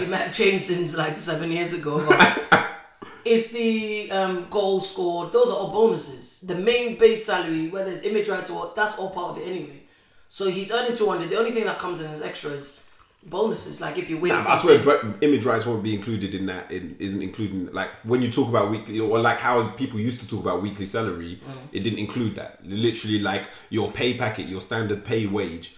[0.03, 2.03] it might have changed since like seven years ago.
[2.07, 2.41] But
[3.25, 5.31] it's the um, goal scored.
[5.31, 6.41] Those are all bonuses.
[6.41, 9.47] The main base salary, whether it's image rights or what, that's all part of it
[9.47, 9.83] anyway.
[10.29, 11.29] So he's earning two hundred.
[11.29, 12.83] The only thing that comes in as extra is
[13.29, 13.81] bonuses.
[13.81, 16.71] Like if you win, Nah, I swear, but image rights won't be included in that.
[16.71, 20.27] In, isn't including like when you talk about weekly or like how people used to
[20.27, 21.39] talk about weekly salary.
[21.45, 21.53] Mm.
[21.71, 22.59] It didn't include that.
[22.65, 25.75] Literally, like your pay packet, your standard pay wage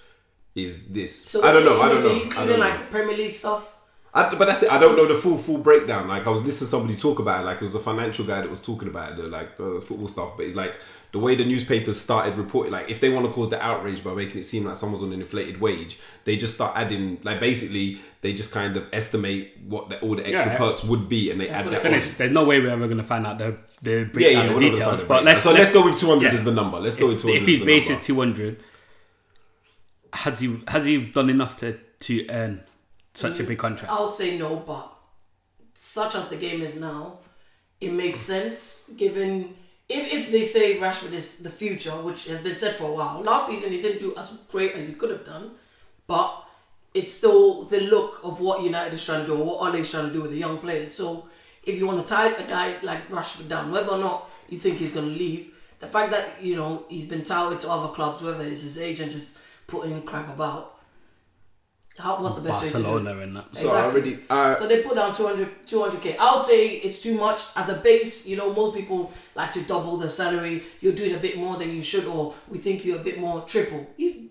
[0.55, 1.15] is this.
[1.15, 1.81] So I don't know.
[1.81, 2.09] I don't know.
[2.09, 2.65] including, I don't know.
[2.65, 3.75] like Premier League stuff.
[4.13, 4.71] I, but that's it.
[4.71, 6.07] I don't know the full full breakdown.
[6.07, 7.45] Like I was listening to somebody talk about it.
[7.45, 10.07] Like it was a financial guy that was talking about it, the, like the football
[10.07, 10.35] stuff.
[10.35, 10.79] But it's like
[11.11, 12.71] the way the newspapers started reporting.
[12.71, 15.11] Like if they want to cause the outrage by making it seem like someone's on
[15.11, 17.17] an inflated wage, they just start adding.
[17.23, 20.57] Like basically, they just kind of estimate what the, all the extra Yeah.
[20.57, 22.03] perks would be, and they add that on.
[22.17, 24.53] There's no way we're ever going to find out the the Yeah, breakdown, yeah, the
[24.53, 24.95] we're not gonna details.
[24.97, 25.23] find But right?
[25.25, 26.33] let's so let's go with two hundred yeah.
[26.33, 26.79] as the number.
[26.79, 27.41] Let's go with two hundred.
[27.43, 28.01] if his base number.
[28.01, 28.63] is 200,
[30.13, 32.63] has he has he done enough to to earn
[33.13, 33.91] such a mm, big contract?
[33.91, 34.93] I would say no, but
[35.73, 37.19] such as the game is now,
[37.81, 39.55] it makes sense given
[39.89, 43.21] if, if they say Rashford is the future, which has been said for a while.
[43.21, 45.51] Last season he didn't do as great as he could have done,
[46.05, 46.45] but
[46.93, 49.89] it's still the look of what United is trying to do or what Ole is
[49.89, 50.93] trying to do with the young players.
[50.93, 51.27] So
[51.63, 54.77] if you want to tie a guy like Rashford down, whether or not you think
[54.77, 58.21] he's going to leave, the fact that you know he's been touted to other clubs,
[58.21, 60.78] whether it's his agent just putting crap about.
[61.99, 62.83] How, what's the best way to do it?
[62.83, 63.55] Barcelona and that.
[63.55, 64.19] So I already.
[64.29, 66.15] Uh, So they put down 200, 200k.
[66.19, 68.27] I would say it's too much as a base.
[68.27, 70.63] You know, most people like to double the salary.
[70.79, 73.41] You're doing a bit more than you should, or we think you're a bit more
[73.41, 73.85] triple.
[73.97, 74.29] He's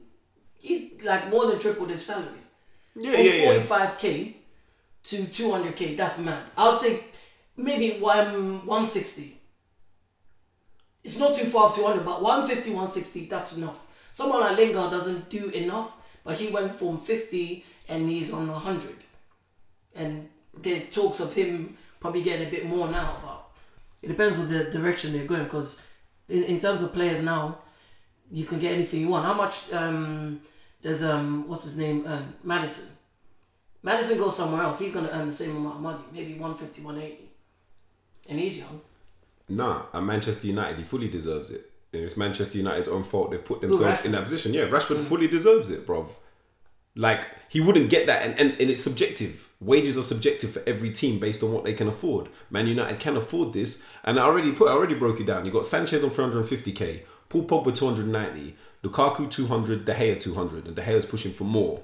[0.58, 2.40] he's like more than triple his salary.
[2.96, 3.60] yeah, From yeah, yeah.
[3.60, 4.34] 45k
[5.04, 5.96] to 200k.
[5.96, 6.42] That's mad.
[6.56, 7.14] I'll take
[7.56, 9.34] maybe one 160.
[11.04, 13.26] It's not too far off 200, but 150, 160.
[13.26, 13.86] That's enough.
[14.10, 15.96] Someone like Lingard doesn't do enough,
[16.28, 18.90] but he went from 50 and he's on 100
[19.94, 20.28] and
[20.62, 23.16] there's talks of him probably getting a bit more now.
[23.24, 23.44] But
[24.02, 25.44] it depends on the direction they're going.
[25.44, 25.86] Because
[26.28, 27.56] in, in terms of players now,
[28.30, 29.24] you can get anything you want.
[29.24, 30.42] How much um,
[30.82, 32.34] does um what's his name earn?
[32.44, 32.94] Maddison.
[33.82, 34.80] Maddison goes somewhere else.
[34.80, 37.24] He's gonna earn the same amount of money, maybe 150, 180.
[38.28, 38.82] and he's young.
[39.48, 41.67] Nah, at Manchester United, he fully deserves it.
[41.92, 44.04] And it's Manchester United's own fault they've put themselves Rashford.
[44.06, 44.52] in that position.
[44.52, 46.08] Yeah, Rashford fully deserves it, bruv.
[46.94, 49.52] Like, he wouldn't get that, and, and, and it's subjective.
[49.60, 52.28] Wages are subjective for every team based on what they can afford.
[52.50, 55.46] Man United can afford this, and I already put, I already broke it down.
[55.46, 60.82] You got Sanchez on 350k, Paul Pogba 290, Lukaku 200, De Gea 200, and De
[60.82, 61.82] Gea's pushing for more.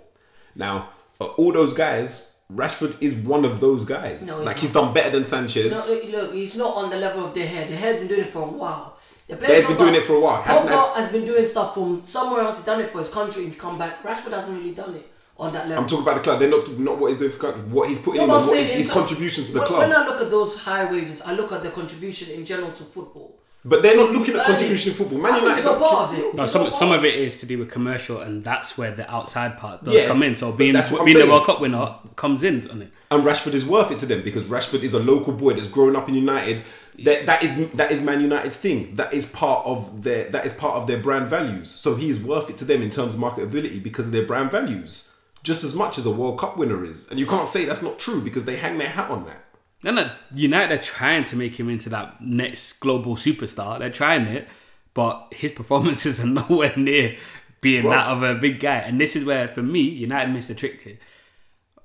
[0.55, 0.91] Now,
[1.21, 4.27] uh, all those guys, Rashford is one of those guys.
[4.27, 4.61] No, he's like, not.
[4.61, 5.73] he's done better than Sanchez.
[5.73, 7.69] No, look, he's not on the level of De Gea.
[7.69, 8.94] De Gea's been doing it for a while.
[9.27, 10.43] The They've been doing it for a while.
[10.43, 12.57] Haven't Pogba has been doing stuff from somewhere else.
[12.59, 13.45] He's done it for his country.
[13.47, 14.03] He's come back.
[14.03, 15.83] Rashford hasn't really done it on that level.
[15.83, 16.41] I'm talking about the club.
[16.41, 17.73] They're not not what he's doing for the club.
[17.73, 19.69] What he's putting No, in, but what saying is his terms- contribution to the when,
[19.69, 19.79] club.
[19.81, 22.83] When I look at those high wages, I look at the contribution in general to
[22.83, 23.39] football.
[23.67, 24.93] but they're So not looking at contribution it.
[24.93, 25.19] in football.
[25.23, 26.35] Man I United it's all don't- part of it.
[26.35, 29.57] No, some some of it is to do with commercial, and that's where the outside
[29.57, 30.37] part does Yeah, come in.
[30.37, 31.27] So being that's what being the.
[31.27, 32.91] World Cup winner comes in on it.
[33.11, 35.97] And Rashford is worth it to them because Rashford is a local boy that's grown
[35.97, 36.63] up in United.
[37.03, 38.95] That that is that is Man United's thing.
[38.95, 41.71] That is part of their that is part of their brand values.
[41.71, 44.53] So he is worth it to them in terms of marketability because of their brand
[44.53, 47.11] values, just as much as a World Cup winner is.
[47.11, 49.45] And you can't say that's not true because they hang their hat on that.
[49.83, 53.79] No, no, United are trying to make him into that next global superstar.
[53.79, 54.49] They're trying it,
[54.95, 57.17] but his performances are nowhere near
[57.61, 57.91] being Bro.
[57.91, 58.77] that of a big guy.
[58.77, 60.99] And this is where, for me, United missed the trick here.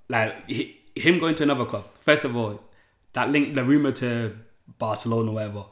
[0.08, 1.86] Like he, him going to another club.
[1.98, 2.62] First of all,
[3.13, 4.36] that link, the rumor to
[4.79, 5.65] Barcelona, or whatever.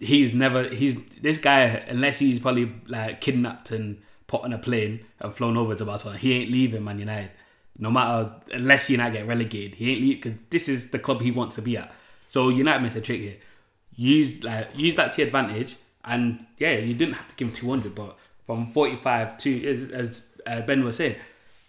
[0.00, 0.68] He's never.
[0.68, 5.56] He's this guy unless he's probably like kidnapped and put on a plane and flown
[5.56, 6.18] over to Barcelona.
[6.18, 7.30] He ain't leaving Man United.
[7.78, 11.30] No matter unless United get relegated, he ain't leave because this is the club he
[11.30, 11.92] wants to be at.
[12.30, 13.36] So United missed a trick here.
[13.94, 17.54] Use like use that to your advantage, and yeah, you didn't have to give him
[17.54, 21.16] two hundred, but from forty five to as as uh, Ben was saying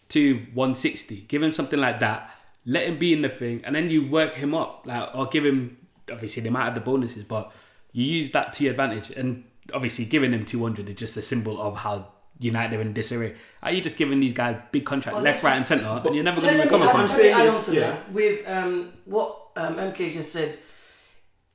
[0.10, 2.32] to one sixty, give him something like that.
[2.66, 5.46] Let him be in the thing, and then you work him up, like or give
[5.46, 5.78] him
[6.14, 7.52] obviously they might have the bonuses, but
[7.92, 9.10] you use that to your advantage.
[9.12, 12.08] And obviously, giving them two hundred is just a symbol of how
[12.40, 13.36] United are in disarray.
[13.62, 16.24] Are you just giving these guys big contracts Well, left, right, and centre, and you're
[16.24, 17.14] never going to let me recover add, from let it?
[17.14, 17.80] me saying add on to yeah.
[17.82, 20.58] that with um, what um, MK just said.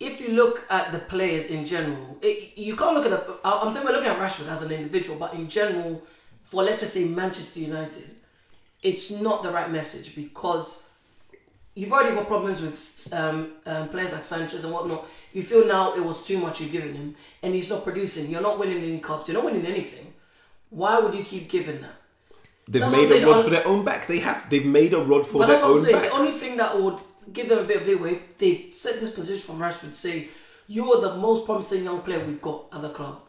[0.00, 3.38] if you look at the players in general, it, you can't look at the.
[3.44, 6.02] I'm saying we're looking at Rashford as an individual, but in general,
[6.42, 8.08] for let's just say Manchester United,
[8.82, 10.87] it's not the right message because
[11.78, 15.06] you've already got problems with um, um, players like Sanchez and whatnot.
[15.32, 18.30] You feel now it was too much you've given him, and he's not producing.
[18.30, 19.28] You're not winning any cups.
[19.28, 20.12] You're not winning anything.
[20.70, 21.96] Why would you keep giving that?
[22.66, 24.06] They've That's made a rod for their own back.
[24.08, 24.50] They have.
[24.50, 25.96] They've made a rod for But their that's what I'm own saying.
[25.96, 26.10] back.
[26.10, 26.98] The only thing that would
[27.32, 30.28] give them a bit of leeway, if they set this position from Rashford, say
[30.66, 33.20] you're the most promising young player we've got at the club,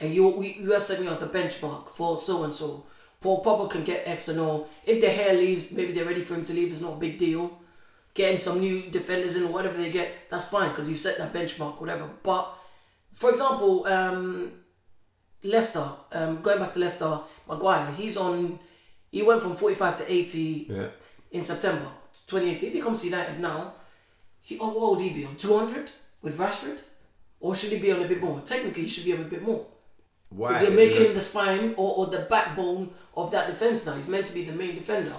[0.00, 2.86] and you we, you are setting us the benchmark for so and so.
[3.20, 4.66] Paul Pogba can get X and O.
[4.84, 6.70] If their hair leaves, maybe they're ready for him to leave.
[6.70, 7.58] It's not a big deal.
[8.16, 11.32] Getting some new defenders in or whatever they get, that's fine because you've set that
[11.32, 12.08] benchmark, whatever.
[12.22, 12.48] But
[13.12, 14.52] for example, um,
[15.44, 18.58] Leicester, um, going back to Leicester, Maguire, he's on.
[19.12, 20.88] He went from forty-five to eighty yeah.
[21.30, 21.88] in September
[22.26, 22.68] 2018.
[22.68, 23.74] If he comes to United now,
[24.40, 25.36] he, oh, what would he be on?
[25.36, 25.90] 200
[26.22, 26.78] with Rashford?
[27.40, 28.40] Or should he be on a bit more?
[28.40, 29.66] Technically, he should be on a bit more.
[30.30, 30.56] Why?
[30.56, 34.08] If you're making him the spine or, or the backbone of that defence now, he's
[34.08, 35.14] meant to be the main defender.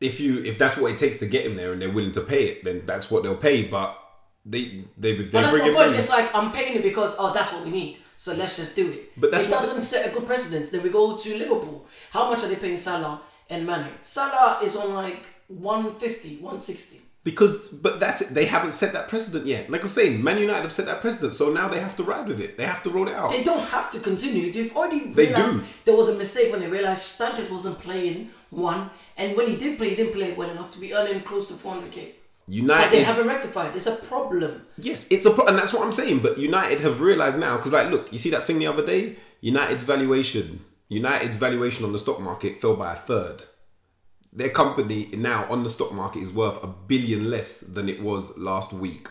[0.00, 2.20] If you if that's what it takes to get him there and they're willing to
[2.20, 3.64] pay it, then that's what they'll pay.
[3.64, 3.98] But
[4.44, 5.94] they they they But that's bring him point.
[5.94, 7.98] It's like I'm paying it because oh that's what we need.
[8.16, 9.20] So let's just do it.
[9.20, 10.70] But that's it what doesn't set a good precedence.
[10.70, 11.86] Then we go to Liverpool.
[12.10, 13.90] How much are they paying Salah and Mane?
[13.98, 17.00] Salah is on like 150, 160.
[17.24, 18.34] Because, but that's it.
[18.34, 19.70] They haven't set that precedent yet.
[19.70, 22.02] Like I was saying, Man United have set that precedent, so now they have to
[22.02, 22.58] ride with it.
[22.58, 23.30] They have to roll it out.
[23.30, 24.52] They don't have to continue.
[24.52, 25.66] They've already They realized do.
[25.86, 29.78] there was a mistake when they realized Sanchez wasn't playing one, and when he did
[29.78, 32.12] play, he didn't play well enough to be earning close to 400k.
[32.46, 33.74] But they haven't rectified.
[33.74, 34.66] It's a problem.
[34.76, 36.20] yes, it's a problem, and that's what I'm saying.
[36.20, 39.16] But United have realized now because, like, look, you see that thing the other day.
[39.40, 43.44] United's valuation, United's valuation on the stock market fell by a third.
[44.32, 48.36] Their company now on the stock market is worth a billion less than it was
[48.36, 49.08] last week.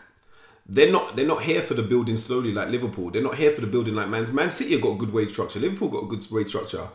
[0.65, 1.15] They're not.
[1.15, 3.09] They're not here for the building slowly like Liverpool.
[3.09, 4.25] They're not here for the building like Man.
[4.33, 5.59] Man City have got a good wage structure.
[5.59, 6.87] Liverpool got a good wage structure.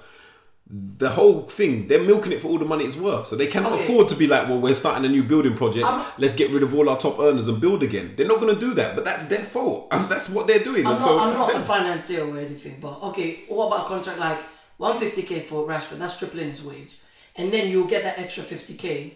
[0.70, 3.26] The whole thing, they're milking it for all the money it's worth.
[3.26, 3.84] So they cannot Okay.
[3.84, 5.86] afford to be like, well, we're starting a new building project.
[5.86, 8.12] I'm- Let's get rid of all our top earners and build again.
[8.16, 9.88] They're not going to do that, but that's their fault.
[9.92, 10.84] And that's what they're doing.
[10.86, 11.62] I'm and not, so I'm not a them.
[11.76, 14.38] financier or anything, but okay, what about a contract like
[14.78, 15.98] 150k for Rashford?
[15.98, 16.98] That's tripling his wage.
[17.36, 19.12] And then you'll get that extra 50k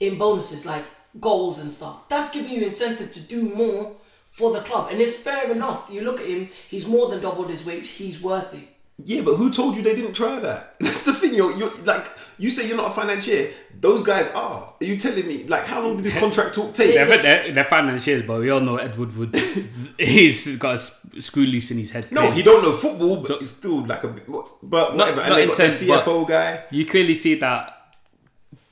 [0.00, 0.84] in bonuses like
[1.20, 2.08] goals and stuff.
[2.08, 3.96] That's giving you incentive to do more
[4.30, 4.88] for the club.
[4.90, 5.88] And it's fair enough.
[5.90, 8.68] You look at him, he's more than doubled his wage, he's worth it.
[9.04, 10.76] Yeah, but who told you they didn't try that?
[10.80, 11.34] That's the thing.
[11.34, 12.06] You're, you're like,
[12.38, 13.50] you say you're not a financier.
[13.78, 14.74] Those guys are.
[14.80, 15.44] Are you telling me?
[15.44, 16.94] Like, how long did this contract talk take?
[16.94, 19.34] They're, they're, they're financiers, but we all know Ed Woodward.
[19.98, 22.10] he's got a s- screw loose in his head.
[22.10, 24.26] No, he don't know football, but he's still like a bit.
[24.26, 24.96] But whatever.
[24.96, 26.64] Not- and not they got their CFO guy.
[26.70, 27.74] You clearly see that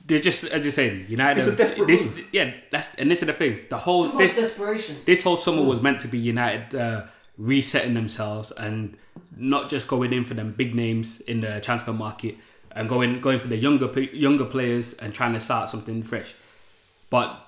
[0.07, 1.37] they're just, as you're saying, United.
[1.37, 2.27] It's a desperate this, move.
[2.31, 3.59] Yeah, that's and this is the thing.
[3.69, 4.97] The whole Too much this, desperation.
[5.05, 7.05] this whole summer was meant to be United uh,
[7.37, 8.97] resetting themselves and
[9.35, 12.35] not just going in for them big names in the transfer market
[12.71, 16.33] and going going for the younger younger players and trying to start something fresh.
[17.09, 17.39] But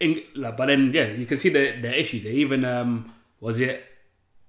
[0.00, 2.22] in, but then yeah, you can see the the issues.
[2.24, 2.32] there.
[2.32, 3.84] Even um, was it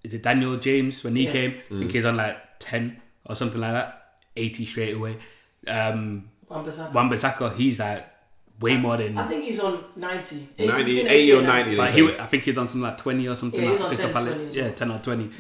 [0.04, 1.32] is it Daniel James when he Yeah.
[1.32, 1.52] came?
[1.70, 1.80] I Mm.
[1.80, 5.18] think he's on like ten or something like that, eighty straight away.
[5.68, 6.94] Um, 1%.
[6.94, 8.06] Wan-Bissaka, he's like
[8.64, 9.18] way more than.
[9.18, 10.50] I think he's on 90.
[10.58, 11.78] 90, 18, 80 or 90.
[11.78, 12.18] But he.
[12.18, 13.60] I think he's done something like twenty or something.
[13.60, 14.34] Yeah, he was on 10, Palace.
[14.34, 15.32] 20 as yeah, ten or twenty.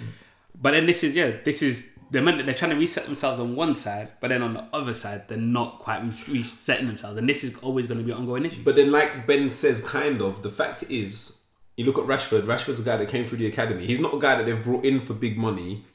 [0.62, 3.56] But then this is yeah, this is they meant they're trying to reset themselves on
[3.56, 7.44] one side, but then on the other side they're not quite resetting themselves, and this
[7.44, 8.62] is always going to be an ongoing issue.
[8.64, 11.44] But then, like Ben says, kind of, the fact is,
[11.76, 12.44] you look at Rashford.
[12.44, 13.88] Rashford's a guy that came through the academy.
[13.88, 15.86] He's not a guy that they've brought in for big money.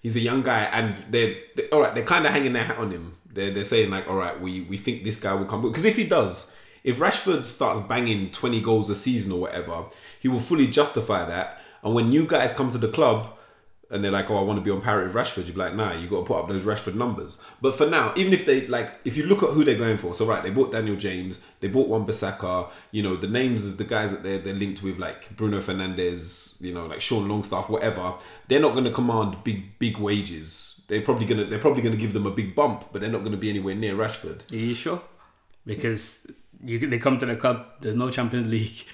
[0.00, 1.94] He's a young guy, and they're, they all right.
[1.94, 3.16] They're kind of hanging their hat on him.
[3.38, 5.96] They're they're saying like, all right, we we think this guy will come because if
[5.96, 9.84] he does, if Rashford starts banging twenty goals a season or whatever,
[10.20, 11.60] he will fully justify that.
[11.84, 13.28] And when new guys come to the club,
[13.90, 15.74] and they're like, "Oh, I want to be on parity with Rashford," you'd be like,
[15.74, 18.66] "Nah, you got to put up those Rashford numbers." But for now, even if they
[18.66, 21.44] like, if you look at who they're going for, so right, they bought Daniel James,
[21.60, 24.82] they bought Wan Bissaka, you know, the names of the guys that they're they're linked
[24.82, 28.14] with, like Bruno Fernandes, you know, like Sean Longstaff, whatever.
[28.48, 30.77] They're not going to command big big wages.
[30.88, 33.32] They're probably gonna they're probably gonna give them a big bump, but they're not going
[33.32, 34.50] to be anywhere near Rashford.
[34.50, 35.00] Are you sure?
[35.64, 36.26] Because
[36.64, 38.84] you they come to the club, there's no Champions League.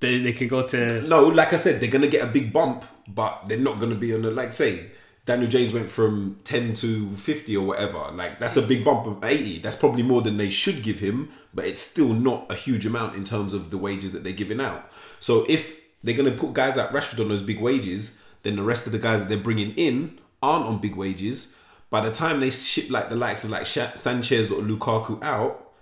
[0.00, 2.84] They they can go to No, like I said, they're gonna get a big bump,
[3.06, 4.86] but they're not gonna be on the like say
[5.26, 8.10] Daniel James went from ten to fifty or whatever.
[8.12, 9.58] Like that's a big bump of eighty.
[9.58, 13.14] That's probably more than they should give him, but it's still not a huge amount
[13.14, 14.90] in terms of the wages that they're giving out.
[15.20, 18.86] So if they're gonna put guys like Rashford on those big wages, then the rest
[18.86, 21.56] of the guys that they're bringing in aren't on big wages.
[21.90, 25.72] By the time they ship like the likes of like Sanchez or Lukaku out,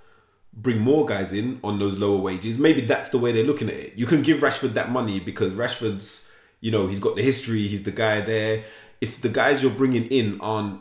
[0.53, 2.59] bring more guys in on those lower wages.
[2.59, 3.93] Maybe that's the way they're looking at it.
[3.97, 7.83] You can give Rashford that money because Rashford's, you know, he's got the history, he's
[7.83, 8.65] the guy there.
[9.01, 10.81] If the guys you're bringing in aren't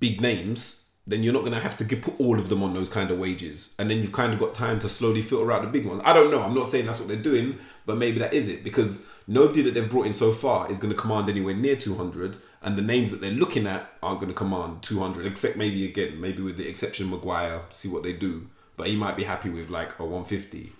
[0.00, 2.88] big names, then you're not going to have to put all of them on those
[2.88, 3.74] kind of wages.
[3.78, 6.02] And then you've kind of got time to slowly filter out the big ones.
[6.04, 6.42] I don't know.
[6.42, 9.74] I'm not saying that's what they're doing, but maybe that is it because nobody that
[9.74, 12.38] they've brought in so far is going to command anywhere near 200.
[12.64, 16.18] And the names that they're looking at aren't going to command 200, except maybe again,
[16.20, 18.48] maybe with the exception of Maguire, see what they do.
[18.76, 20.72] But he might be happy with like a 150.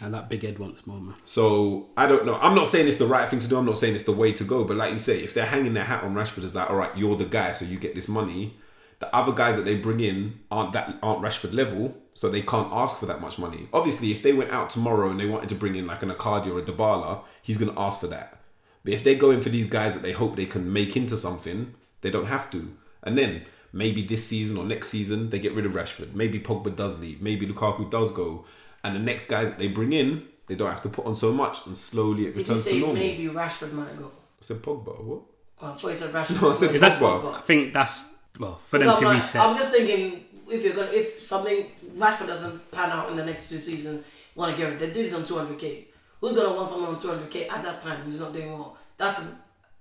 [0.00, 1.16] And that big head once more, man.
[1.24, 2.36] So I don't know.
[2.36, 3.56] I'm not saying it's the right thing to do.
[3.56, 4.62] I'm not saying it's the way to go.
[4.62, 6.96] But like you say, if they're hanging their hat on Rashford as like, all right,
[6.96, 8.54] you're the guy, so you get this money.
[8.98, 12.72] The other guys that they bring in aren't that aren't Rashford level, so they can't
[12.72, 13.68] ask for that much money.
[13.72, 16.46] Obviously, if they went out tomorrow and they wanted to bring in like an Icardi
[16.46, 18.40] or a Dybala, he's gonna ask for that.
[18.86, 21.74] But if they're going for these guys that they hope they can make into something,
[22.02, 22.72] they don't have to.
[23.02, 26.14] And then maybe this season or next season they get rid of Rashford.
[26.14, 27.20] Maybe Pogba does leave.
[27.20, 28.44] Maybe Lukaku does go.
[28.84, 31.32] And the next guys that they bring in, they don't have to put on so
[31.32, 32.94] much, and slowly it Did you returns to say normal.
[32.94, 34.04] maybe Rashford might go?
[34.06, 35.04] I said Pogba.
[35.04, 35.22] What?
[35.60, 36.40] Oh, I thought you said Rashford.
[36.40, 37.34] No, I said Is Pogba.
[37.34, 39.42] I think that's well for them I'm, to like- reset.
[39.42, 41.66] I'm just thinking if you're gonna if something
[41.98, 44.04] Rashford doesn't pan out in the next two seasons,
[44.36, 44.78] want to get rid.
[44.78, 45.85] The dude's on 200k.
[46.20, 48.76] Who's gonna want someone on 200k at that time who's not doing well?
[48.96, 49.32] That's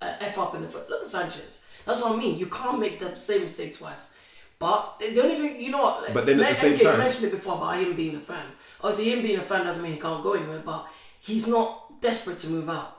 [0.01, 0.89] a, a f up in the foot.
[0.89, 1.65] Look at Sanchez.
[1.86, 2.38] That's what I mean.
[2.38, 4.15] You can't make the same mistake twice.
[4.57, 6.13] But the only thing you know what?
[6.13, 8.45] But then at the same MK time- mentioned it before about him being a fan.
[8.81, 10.61] Obviously, him being a fan doesn't mean he can't go anywhere.
[10.65, 10.88] But
[11.19, 12.91] he's not desperate to move out.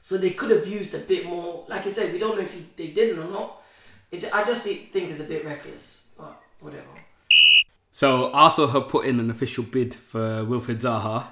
[0.00, 1.64] So they could have used a bit more.
[1.68, 3.62] Like I said, we don't know if he, they didn't or not.
[4.10, 6.08] It, I just see, think it's a bit reckless.
[6.18, 6.84] But whatever.
[7.92, 11.26] So Arsenal have put in an official bid for Wilfried Zaha.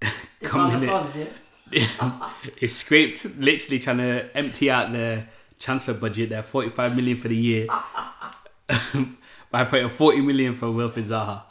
[0.00, 0.08] They
[0.42, 1.26] Coming found the in.
[1.26, 1.28] funds,
[1.72, 2.30] yeah.
[2.60, 5.24] it's scraped, literally trying to empty out the
[5.58, 6.30] transfer budget.
[6.30, 7.66] They're 45 million for the year
[9.50, 11.42] by putting 40 million for Wilfried Zaha,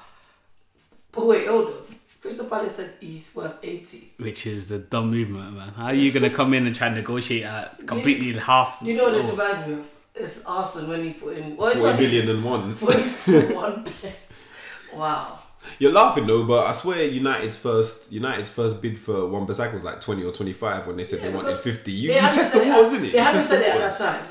[1.11, 1.73] But wait, hold on.
[2.21, 4.13] Crystal Palace said he's worth 80.
[4.17, 5.69] which is the dumb movement, man.
[5.69, 8.79] How are you gonna come in and try and negotiate at completely half?
[8.83, 9.91] Do you know what this reminds me of?
[10.15, 11.55] It's Arsenal when he put in.
[11.57, 12.75] Well, it's 40 not million and one.
[13.25, 14.55] 41 pence.
[14.93, 15.39] Wow.
[15.79, 19.83] You're laughing though, but I swear United's first United's first bid for Wan Bissaka was
[19.83, 21.91] like 20 or 25 when they said Yeah, they wanted 50.
[21.91, 23.11] You, They you test the said it waters, isn't it?
[23.11, 24.27] They You hadn't said the it at that time.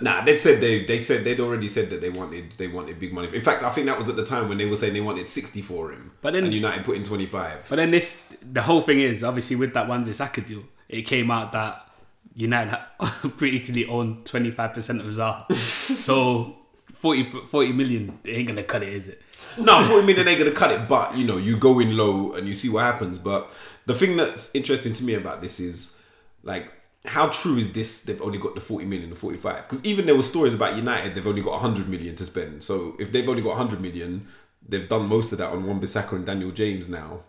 [0.00, 3.12] Nah, they said they they said they'd already said that they wanted they wanted big
[3.12, 3.28] money.
[3.34, 5.28] In fact, I think that was at the time when they were saying they wanted
[5.28, 6.12] 60 for him.
[6.22, 7.66] But then- and United put in 25.
[7.68, 11.30] But then this, the whole thing is obviously with that Wan Bissaka deal, it came
[11.30, 11.86] out that
[12.34, 12.80] United had
[13.36, 15.54] previously owned 25% of Zaha.
[16.02, 16.56] so
[17.04, 19.20] 40, 40 million, ain't gonna cut it, is it?
[19.58, 22.48] no, 40 million ain't gonna cut it, but you know, you go in low and
[22.48, 23.18] you see what happens.
[23.18, 23.50] But
[23.84, 26.02] the thing that's interesting to me about this is
[26.44, 26.72] like
[27.04, 28.04] how true is this?
[28.04, 29.64] They've only got the 40 million, the 45.
[29.64, 32.64] Because even there were stories about United, they've only got 100 million to spend.
[32.64, 34.26] So if they've only got 100 million,
[34.66, 37.24] they've done most of that on Wan Bissaka and Daniel James now.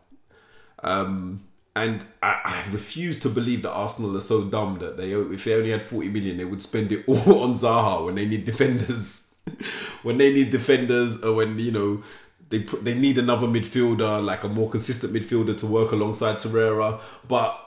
[0.86, 1.43] Um,
[1.76, 5.55] and I, I refuse to believe that Arsenal are so dumb that they, if they
[5.55, 9.24] only had 40 million, they would spend it all on Zaha when they need defenders.
[10.04, 12.04] when they need defenders, or when you know
[12.50, 17.00] they put, they need another midfielder, like a more consistent midfielder to work alongside Torreira.
[17.28, 17.62] But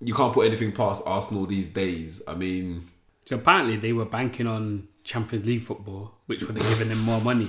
[0.00, 2.22] you can't put anything past Arsenal these days.
[2.28, 2.88] I mean,
[3.24, 7.20] So apparently they were banking on Champions League football, which would have given them more
[7.20, 7.48] money,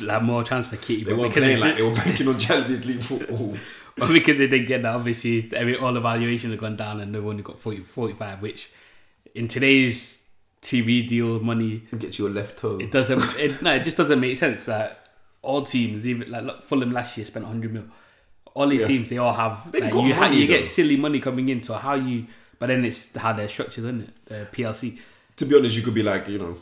[0.00, 1.04] like more transfer kitty.
[1.04, 3.56] they but weren't playing they like they were banking on Champions League football.
[3.98, 7.12] Well, because they didn't get that, obviously, every, all the valuations have gone down and
[7.12, 8.70] they've only got 40, 45, which
[9.34, 10.17] in today's
[10.68, 12.78] TV deal money, Get you a left toe.
[12.78, 15.06] it doesn't, it, no, it just doesn't make sense that
[15.42, 17.84] all teams, even like Fulham last year spent 100 mil.
[18.54, 18.86] All these Yeah.
[18.88, 21.74] teams, they all have, like, got you, money, you get silly money coming in, so
[21.74, 22.26] how you,
[22.58, 24.10] but then it's how they're structured, isn't it?
[24.26, 24.98] The PLC.
[25.36, 26.56] to be honest, you could be like, you know,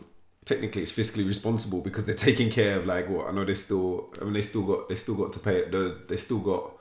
[0.45, 4.11] technically it's fiscally responsible because they're taking care of like what I know they still.
[4.21, 5.73] I mean, they still got they still got to pay it.
[5.73, 6.76] The, they still got.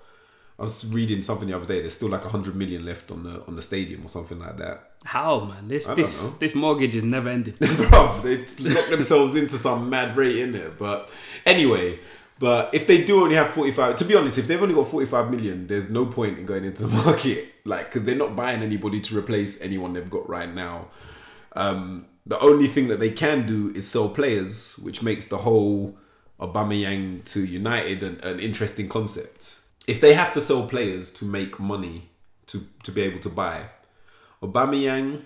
[0.57, 1.81] I was reading something the other day.
[1.81, 4.91] There's still like hundred million left on the on the stadium or something like that.
[5.03, 5.67] How, man?
[5.67, 7.55] This, I this, this mortgage is never ended.
[7.59, 8.37] Bruv, they
[8.69, 10.69] locked themselves into some mad rate in there.
[10.69, 11.09] But
[11.45, 11.99] anyway,
[12.39, 15.31] but if they do only have 45, to be honest, if they've only got 45
[15.31, 17.53] million, there's no point in going into the market.
[17.65, 20.87] Like, because they're not buying anybody to replace anyone they've got right now.
[21.53, 25.97] Um, the only thing that they can do is sell players, which makes the whole
[26.39, 29.55] Aubameyang to United an, an interesting concept.
[29.87, 32.09] If they have to sell players to make money
[32.47, 33.69] to, to be able to buy,
[34.41, 35.21] Aubameyang,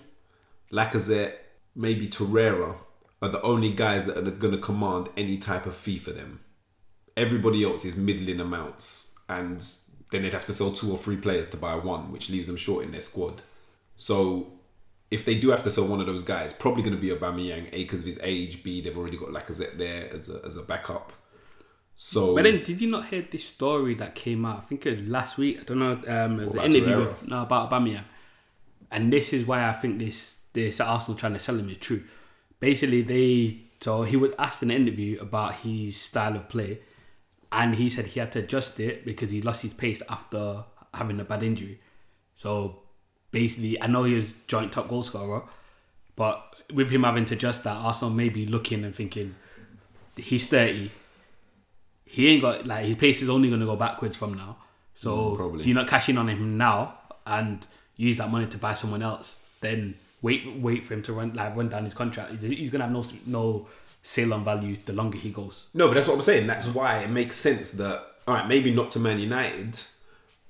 [0.72, 1.34] Lacazette,
[1.74, 2.76] maybe Torreira
[3.22, 6.40] are the only guys that are going to command any type of fee for them.
[7.16, 9.66] Everybody else is middling amounts, and
[10.10, 12.56] then they'd have to sell two or three players to buy one, which leaves them
[12.56, 13.42] short in their squad.
[13.96, 14.52] So,
[15.10, 17.68] if they do have to sell one of those guys, probably going to be Aubameyang,
[17.72, 20.62] A because of his age, B they've already got Lacazette there as a, as a
[20.62, 21.12] backup.
[22.02, 24.56] So But then, did you not hear this story that came out?
[24.56, 25.60] I think it was last week.
[25.60, 26.00] I don't know.
[26.08, 28.04] Um, it was an about interview with no about Aubameyang,
[28.90, 32.02] and this is why I think this this Arsenal trying to sell him is true.
[32.58, 36.78] Basically, they so he was asked in an interview about his style of play,
[37.52, 41.20] and he said he had to adjust it because he lost his pace after having
[41.20, 41.82] a bad injury.
[42.34, 42.78] So
[43.30, 45.42] basically, I know he was joint top goal scorer,
[46.16, 46.42] but
[46.72, 49.34] with him having to adjust that, Arsenal may be looking and thinking
[50.16, 50.92] he's thirty
[52.10, 54.56] he ain't got like his pace is only going to go backwards from now.
[54.94, 55.62] So Mm, probably.
[55.62, 56.94] do you not cash in on him now
[57.26, 59.38] and use that money to buy someone else?
[59.60, 62.32] Then wait, wait for him to run like run down his contract.
[62.32, 63.68] He's- He's going to have no no
[64.02, 65.66] sale on value the longer he goes.
[65.74, 66.46] No, but that's what I'm saying.
[66.46, 69.78] That's why it makes sense that all right, maybe not to Man United,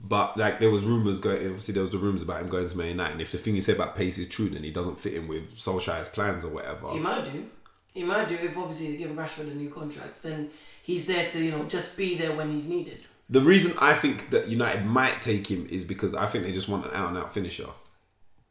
[0.01, 1.47] but like there was rumors going.
[1.47, 3.13] Obviously, there was the rumors about him going to Man United.
[3.13, 5.29] And if the thing he said about pace is true, then he doesn't fit in
[5.29, 6.91] with Solskjaer's plans or whatever.
[6.93, 7.45] He might do.
[7.93, 10.23] He might do if obviously he's giving Rashford a new contract.
[10.23, 10.49] Then
[10.83, 13.05] he's there to you know just be there when he's needed.
[13.29, 16.69] The reason I think that United might take him is because I think they just
[16.69, 17.69] want an out and out finisher.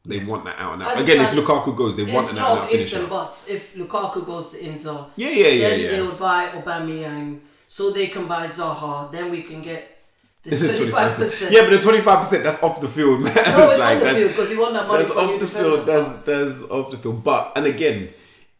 [0.05, 0.95] They want that out and out.
[0.95, 2.89] As Again, if Lukaku goes, they want It's an out and not out of ifs
[2.91, 2.99] finisher.
[3.01, 3.49] and buts.
[3.49, 5.91] If Lukaku goes to Inter, Yeah, yeah, yeah, then yeah.
[5.91, 9.11] they would buy Aubameyang so they can buy Zaha.
[9.11, 9.97] Then we can get
[10.43, 11.51] The twenty five percent.
[11.51, 13.35] Yeah, but the twenty five percent that's off the field, man.
[13.35, 15.85] No, it's Like, on the field because he won that money That's off the field.
[15.85, 17.21] That's that's off the field.
[17.21, 18.09] But and again,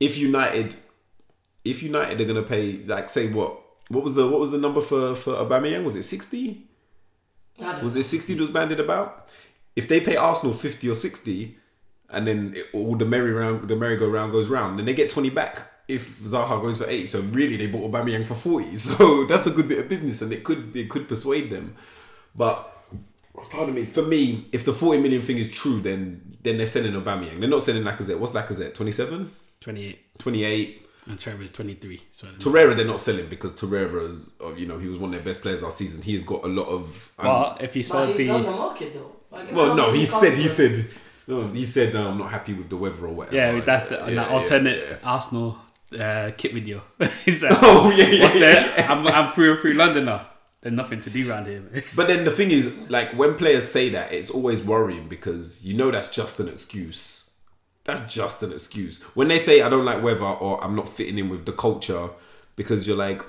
[0.01, 0.75] if United,
[1.65, 4.81] if United are gonna pay like say what what was the what was the number
[4.81, 5.83] for for Aubameyang?
[5.83, 6.65] Was it sixty?
[7.83, 9.27] Was it sixty that was banded about?
[9.75, 11.57] If they pay Arsenal fifty or sixty,
[12.09, 14.93] and then it, all the merry round the merry go round goes round, then they
[14.93, 15.67] get twenty back.
[15.87, 18.77] If Zaha goes for eighty, so really they bought Aubameyang for forty.
[18.77, 21.75] So that's a good bit of business, and it could it could persuade them.
[22.35, 22.71] But
[23.49, 26.93] pardon me, for me, if the forty million thing is true, then then they're selling
[26.93, 27.39] Aubameyang.
[27.39, 28.19] They're not selling Lacazette.
[28.19, 28.73] What's Lacazette?
[28.75, 29.31] 27?
[29.59, 30.85] 28 28?
[31.09, 31.99] And Torreira is 23.
[32.11, 35.23] So Torreira, they're not selling because Torreira is, uh, you know, he was one of
[35.23, 36.01] their best players last season.
[36.03, 37.11] He has got a lot of.
[37.19, 39.15] um, but if you saw But he's on the the market though.
[39.31, 40.85] Like, well, no, he he said he said
[41.27, 43.35] no, he said no, I'm not happy with the weather or whatever.
[43.35, 44.97] yeah, that's the, Yeah, that yeah, alternate yeah.
[45.03, 45.57] Arsenal
[45.99, 46.81] uh, kit video.
[47.25, 48.91] He's like, Oh yeah, yeah, what's yeah, yeah.
[48.91, 50.27] I'm I'm through and through London now.
[50.61, 51.61] There's nothing to do around here.
[51.61, 51.83] man.
[51.95, 55.73] But then the thing is, like when players say that, it's always worrying because you
[55.73, 57.28] know that's just an excuse.
[57.93, 59.01] That's just an excuse.
[59.15, 62.09] When they say I don't like weather or I'm not fitting in with the culture,
[62.55, 63.21] because you're like,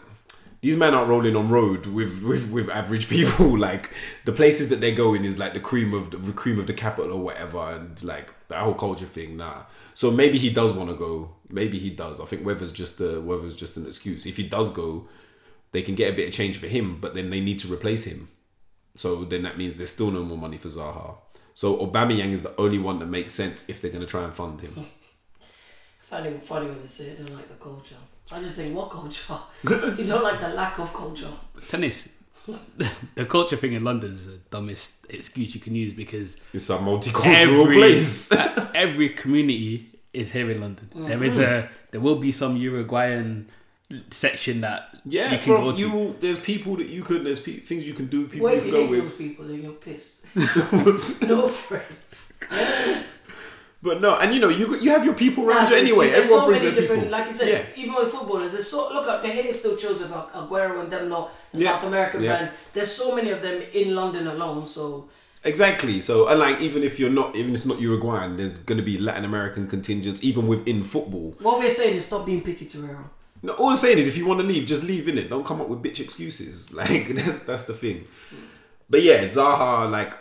[0.61, 3.57] these men aren't rolling on road with with, with average people.
[3.59, 3.91] like
[4.25, 6.75] the places that they're going is like the cream of the, the cream of the
[6.75, 9.37] capital or whatever, and like that whole culture thing.
[9.37, 9.63] Nah.
[9.95, 11.35] So maybe he does want to go.
[11.49, 12.21] Maybe he does.
[12.21, 14.27] I think weather's just a weather's just an excuse.
[14.27, 15.09] If he does go,
[15.73, 18.05] they can get a bit of change for him, but then they need to replace
[18.05, 18.29] him.
[18.97, 21.17] So then that means there's still no more money for Zaha.
[21.61, 24.33] So Aubameyang is the only one that makes sense if they're going to try and
[24.33, 24.87] fund him.
[26.01, 27.97] find it funny when they say they don't like the culture.
[28.33, 29.37] I just think, what culture?
[29.99, 31.29] you don't like the lack of culture.
[31.69, 32.09] Tennis.
[33.15, 36.79] the culture thing in London is the dumbest excuse you can use because It's a
[36.79, 38.33] multicultural every, place.
[38.33, 40.89] Uh, every community is here in London.
[40.95, 41.43] There is mm.
[41.43, 43.51] a there will be some Uruguayan
[44.11, 45.81] section that Yeah, you can bro, go to.
[45.81, 48.27] you there's people that you could there's pe- things you can do.
[48.29, 49.19] People What you if you can go hate with.
[49.19, 49.45] people?
[49.47, 50.17] Then you're pissed.
[51.23, 52.39] no friends.
[53.83, 56.11] But no, and you know you you have your people around Nah, you anyway.
[56.11, 57.19] There's Everyone so brings many their different, people.
[57.19, 57.83] like you said, Yeah.
[57.83, 61.09] even with footballers, there's so look at the hate still shows with Aguero and them
[61.09, 61.73] lot, the Yeah.
[61.73, 62.37] South American Yeah.
[62.37, 62.51] band.
[62.75, 64.67] There's so many of them in London alone.
[64.67, 65.09] So
[65.43, 66.03] Exactly.
[66.03, 68.85] So, and like, even if you're not, even if it's not Uruguayan, there's going to
[68.85, 71.35] be Latin American contingents, even within football.
[71.41, 73.05] what we're saying is stop being picky, Torreira.
[73.43, 75.31] No, all I'm saying is, if you want to leave, just leave in it.
[75.31, 76.73] Don't come up with bitch excuses.
[76.81, 78.07] Like that's that's the thing.
[78.89, 80.15] But yeah, Zaha, like,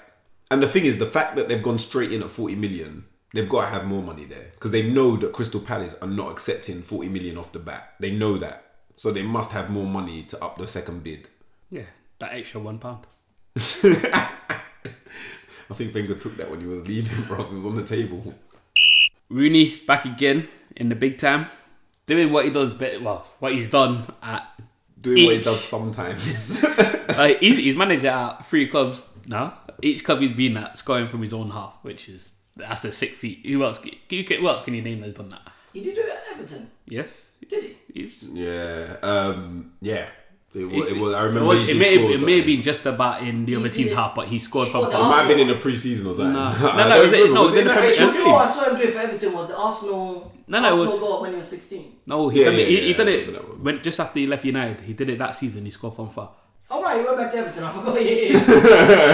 [0.51, 3.49] and the thing is, the fact that they've gone straight in at 40 million, they've
[3.49, 6.81] got to have more money there because they know that Crystal Palace are not accepting
[6.81, 7.95] 40 million off the bat.
[7.99, 11.27] They know that, so they must have more money to up the second bid.
[11.69, 11.83] yeah,
[12.19, 13.07] that extra one pound.
[15.71, 17.41] I think Wenger took that when he was leaving, bro.
[17.41, 18.33] It was on the table.
[19.29, 21.47] Rooney back again in the big time,
[22.09, 22.99] doing what he does better.
[22.99, 24.45] Well, what he's done at
[24.99, 26.61] Doing what he does sometimes.
[27.17, 29.57] like he's, he's managed at three clubs now.
[29.81, 33.11] Each club he's been at scoring from his own half, which is that's a sick
[33.11, 33.45] feat.
[33.45, 33.79] Who else?
[33.79, 35.41] Can, you, who else can you name that's done that?
[35.71, 37.77] He did do it at Everton, Yes, did he?
[37.93, 40.07] he's, Yeah, um, yeah.
[40.55, 41.13] It was, it was.
[41.13, 41.45] I it, remember.
[41.49, 44.15] was- it may, score it may have been just about in the other team's half,
[44.15, 45.09] but he scored he from got the It far.
[45.11, 46.33] might have been in the pre-season or something.
[46.33, 46.39] No.
[46.41, 47.39] I No, no, don't it was- remember.
[47.39, 48.13] it was in the an pre- You game?
[48.23, 50.31] know what I saw him do for Everton was the Arsenal.
[50.47, 51.85] No, no, it Arsenal was- goal when he was 16.
[52.07, 52.59] No, he Yeah, done it.
[52.59, 53.63] yeah, He, he yeah, done I it remember that one.
[53.63, 54.81] when just after he left United.
[54.81, 55.65] He did it that season.
[55.65, 56.31] He scored from far.
[56.71, 57.63] All right, he went back to Everton.
[57.63, 58.01] I forgot.
[58.01, 58.11] Yeah,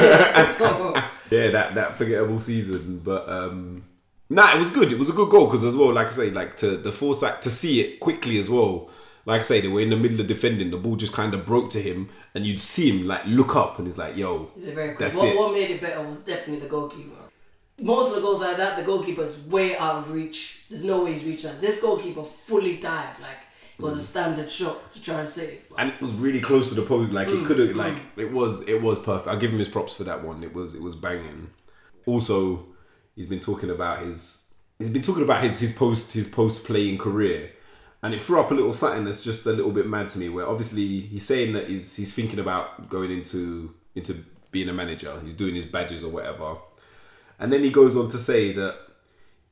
[0.06, 1.12] yeah.
[1.32, 3.02] Yeah, that that forgettable season.
[3.04, 3.84] But um,
[4.30, 4.92] nah, it was good.
[4.92, 7.42] It was a good goal because as well, like I say, like to the foresight
[7.42, 8.90] to see it quickly as well.
[9.26, 10.72] Like I say, they were in the middle of defending.
[10.72, 13.78] The ball just kind of broke to him, and you'd see him like look up,
[13.78, 14.52] and he's like, "Yo.
[14.56, 15.38] That's what, it.
[15.38, 17.18] what made it better was definitely the goalkeeper.
[17.82, 20.64] Most of the goals like that, the goalkeeper's way out of reach.
[20.70, 21.60] There's no way he's reaching that.
[21.60, 23.38] This goalkeeper fully dived like
[23.78, 25.66] it was a standard shot to try and save.
[25.78, 27.12] and it was really close to the post.
[27.12, 29.28] Like Mm, it could have, like it was, it was perfect.
[29.28, 30.42] I'll give him his props for that one.
[30.44, 31.50] It was, it was banging.
[32.06, 32.68] Also,
[33.16, 36.98] he's been talking about his, he's been talking about his his post his post playing
[36.98, 37.52] career,
[38.06, 40.30] and it threw up a little something that's just a little bit mad to me.
[40.30, 45.20] Where obviously he's saying that he's he's thinking about going into into being a manager.
[45.24, 46.58] He's doing his badges or whatever,
[47.40, 48.78] and then he goes on to say that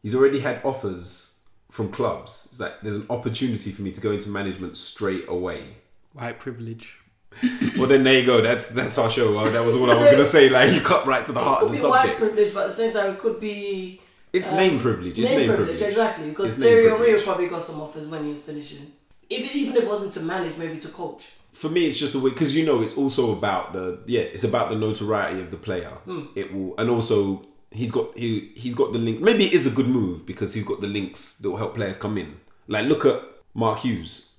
[0.03, 2.49] he's already had offers from clubs.
[2.51, 5.77] It's like there's an opportunity for me to go into management straight away.
[6.13, 6.99] White privilege.
[7.75, 8.39] Well, then there you go.
[8.39, 9.33] That's that's our show.
[9.33, 10.47] Well, that was all I was gonna say.
[10.47, 12.19] Like you cut right to the heart of the be white subject.
[12.19, 13.99] privilege, but at the same time, it could be
[14.33, 15.19] It's um, name privilege.
[15.19, 15.81] It's name, privilege.
[15.81, 16.29] exactly.
[16.29, 18.91] Because It's Terry O'Reilly probably got some offers when he was finishing.
[19.29, 21.29] If, even if it wasn't to manage, maybe to coach.
[21.51, 24.21] For me, it's just a way because you know it's also about the yeah.
[24.21, 25.89] It's about the notoriety of the player.
[26.05, 26.25] Hmm.
[26.35, 29.21] It will and also he's got he he's got the link.
[29.21, 31.97] Maybe it is a good move because he's got the links that will help players
[31.97, 32.37] come in.
[32.67, 33.21] Like look at
[33.53, 34.31] Mark Hughes.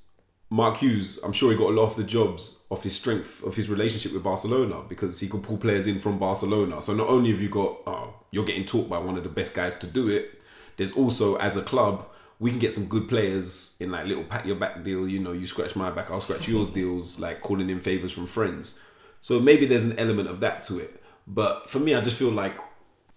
[0.54, 3.56] Mark Hughes, I'm sure he got a lot of the jobs off his strength of
[3.56, 6.80] his relationship with Barcelona because he could pull players in from Barcelona.
[6.80, 9.52] So not only have you got, oh, you're getting taught by one of the best
[9.52, 10.40] guys to do it,
[10.76, 12.06] there's also as a club
[12.38, 15.08] we can get some good players in like little pat your back deal.
[15.08, 18.26] You know, you scratch my back, I'll scratch yours deals, like calling in favors from
[18.26, 18.80] friends.
[19.20, 21.02] So maybe there's an element of that to it.
[21.26, 22.56] But for me, I just feel like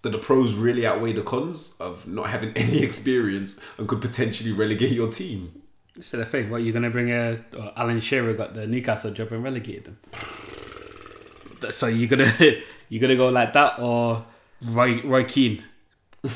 [0.02, 4.54] that the pros really outweigh the cons of not having any experience and could potentially
[4.54, 5.62] relegate your team.
[5.98, 6.52] This is the thing.
[6.52, 9.98] What you're gonna bring a or Alan Shearer got the Newcastle job and relegated them.
[11.72, 12.32] So you're gonna
[12.90, 14.24] you're gonna go like that or
[14.64, 15.64] Roy Roy Keane,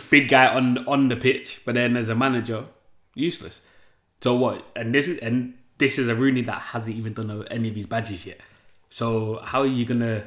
[0.09, 2.66] big guy on on the pitch, but then as a manager,
[3.14, 3.62] useless.
[4.22, 4.66] So what?
[4.76, 7.86] And this is and this is a Rooney that hasn't even done any of his
[7.86, 8.41] badges yet.
[8.89, 10.24] So how are you gonna?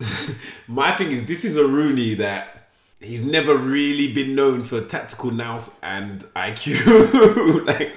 [0.66, 2.63] My thing is, this is a Rooney that
[3.04, 7.66] he's never really been known for tactical nous and IQ.
[7.66, 7.92] like,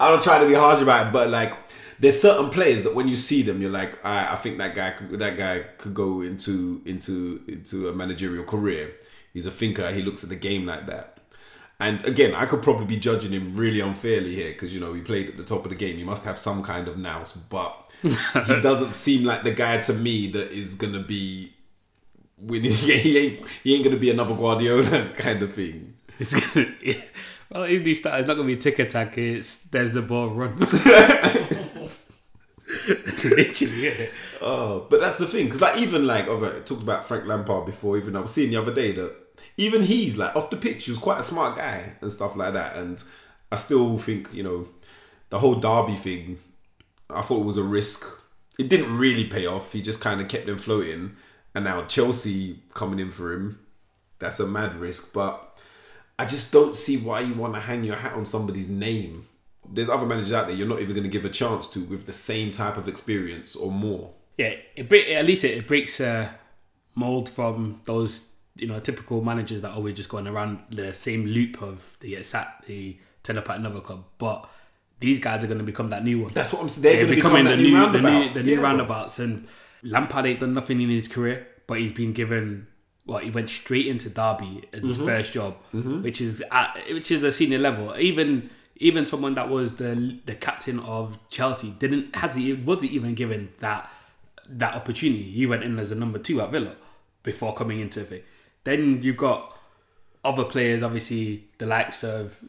[0.00, 1.54] I don't try to be harsh about it, but like,
[2.00, 4.90] there's certain players that when you see them, you're like, I, I think that guy,
[4.90, 8.94] could, that guy could go into into into a managerial career.
[9.32, 9.90] He's a thinker.
[9.90, 11.18] He looks at the game like that.
[11.80, 15.00] And again, I could probably be judging him really unfairly here because you know he
[15.00, 15.96] played at the top of the game.
[15.96, 19.92] He must have some kind of nous, but he doesn't seem like the guy to
[19.92, 21.52] me that is gonna be
[22.40, 22.70] winning.
[22.72, 25.94] he ain't he ain't gonna be another Guardiola kind of thing.
[26.20, 26.74] It's gonna.
[27.50, 29.20] Well, his new style is not gonna be tiki-taka.
[29.20, 30.58] It's there's the ball run.
[32.88, 34.06] Literally, yeah.
[34.40, 37.26] Oh, but that's the thing because like even like oh, okay, I talked about Frank
[37.26, 37.96] Lampard before.
[37.96, 39.14] Even I was seeing the other day that
[39.56, 42.54] even he's like off the pitch, he was quite a smart guy and stuff like
[42.54, 42.76] that.
[42.76, 43.02] And
[43.50, 44.68] I still think you know
[45.30, 46.38] the whole Derby thing.
[47.10, 48.06] I thought it was a risk.
[48.58, 49.72] It didn't really pay off.
[49.72, 51.16] He just kind of kept them floating,
[51.54, 53.60] and now Chelsea coming in for him.
[54.18, 55.58] That's a mad risk, but
[56.18, 59.28] I just don't see why you want to hang your hat on somebody's name.
[59.70, 62.06] There's other managers out there you're not even going to give a chance to with
[62.06, 64.10] the same type of experience or more.
[64.36, 66.28] yeah, it at least it, it breaks uh,
[66.94, 71.26] mold from those you know typical managers that are always just going around the same
[71.26, 74.04] loop of they get sacked, they turn up at another club.
[74.16, 74.48] But
[75.00, 76.32] these guys are going to become that new one.
[76.32, 76.82] That's what I'm saying.
[76.82, 78.64] They're, They're going to becoming become the new, new the new, the new Yeah, bro.
[78.64, 79.18] roundabouts.
[79.20, 79.46] And
[79.82, 82.66] Lampard ain't done nothing in his career, but he's been given.
[83.06, 84.88] Well, he went straight into Derby as Mm-hmm.
[84.88, 87.94] his first job, which is at, which is a senior level.
[87.98, 93.14] Even even someone that was the the captain of Chelsea didn't has he wasn't even
[93.14, 93.90] given that
[94.48, 95.30] that opportunity.
[95.30, 96.76] He went in as a number two at Villa
[97.22, 98.24] before coming into it.
[98.64, 99.58] Then you've got
[100.24, 102.42] other players, obviously the likes of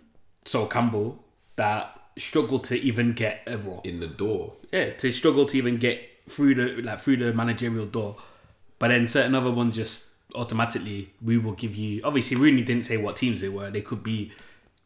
[0.45, 1.23] Sol Campbell,
[1.55, 4.55] that struggle to even get a role in the door.
[4.73, 8.15] yeah, to struggle to even get through the like through the managerial door.
[8.77, 12.01] But then certain other ones just automatically we will give you.
[12.03, 13.69] Obviously, Rooney didn't say what teams they were.
[13.69, 14.31] They could be,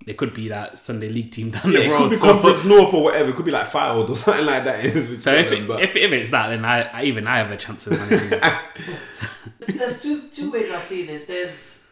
[0.06, 2.66] they could be that Sunday League team down Yeah, the it could be So- Conference
[2.66, 3.30] North or whatever.
[3.30, 4.82] It could be like Fylde or something like that.
[5.22, 7.86] So if, it, if if it's that, then I, I even I have a chance
[7.88, 8.40] of managing.
[8.40, 9.78] it.
[9.78, 11.28] There's two two ways I see this.
[11.28, 11.86] There's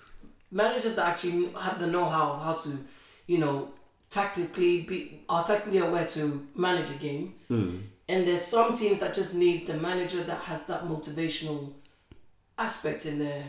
[0.52, 2.78] managers that actually have the know-how of how to,
[3.28, 3.70] you know,
[4.10, 7.36] tactically be are tactically aware to manage a game.
[7.47, 7.78] Hmm.
[8.12, 11.72] And there's some teams that just need the manager that has that motivational
[12.57, 13.41] aspect in their,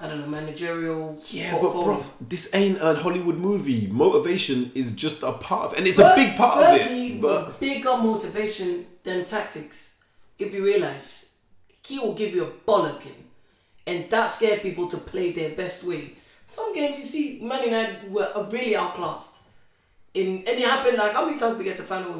[0.00, 3.86] I don't know, managerial yeah, but bro, this ain't a Hollywood movie.
[3.86, 7.22] Motivation is just a part of, and it's a big part of Fergie it.
[7.22, 10.00] was But bigger motivation than tactics.
[10.40, 11.36] If you realize,
[11.86, 13.20] he will give you a bollocking,
[13.86, 16.14] and that scared people to play their best way.
[16.46, 19.36] Some games you see, Man United were really outclassed.
[20.14, 22.12] In and it happened like how many times we get to final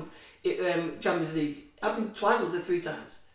[0.45, 1.65] with um, Champions League.
[1.83, 3.27] Happened twice or was it three times?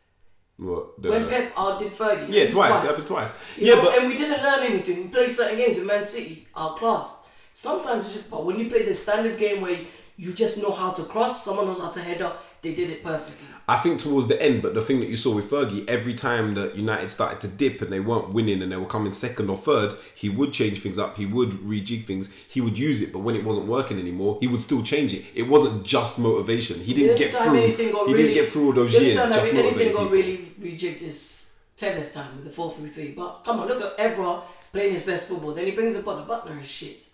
[0.58, 1.02] What?
[1.02, 2.28] The, When Pep uh, outdid Fergie.
[2.30, 2.84] yeah, twice.
[2.84, 3.38] It happened twice.
[3.58, 5.04] You yeah, know, but and we didn't learn anything.
[5.04, 7.26] We played certain games in Man City, our class.
[7.52, 9.78] Sometimes, just, but when you play the standard game where
[10.18, 13.04] you just know how to cross, someone knows how to head up, they did it
[13.04, 13.48] perfectly.
[13.68, 16.54] I think towards the end, but the thing that you saw with Fergie, every time
[16.54, 19.58] that United started to dip and they weren't winning and they were coming second or
[19.58, 21.18] third, he would change things up.
[21.18, 22.32] He would rejig things.
[22.48, 25.26] He would use it, but when it wasn't working anymore, he would still change it.
[25.34, 26.80] It wasn't just motivation.
[26.80, 27.54] He didn't get through.
[27.56, 31.60] He really, didn't get through all those years time just anything got really rejigged is
[31.76, 33.12] tennis time with the 4 3 3.
[33.12, 35.54] But come on, look at Evra playing his best football.
[35.54, 36.28] Then he brings in Büttner.
[36.28, 37.08] Büttner is shit.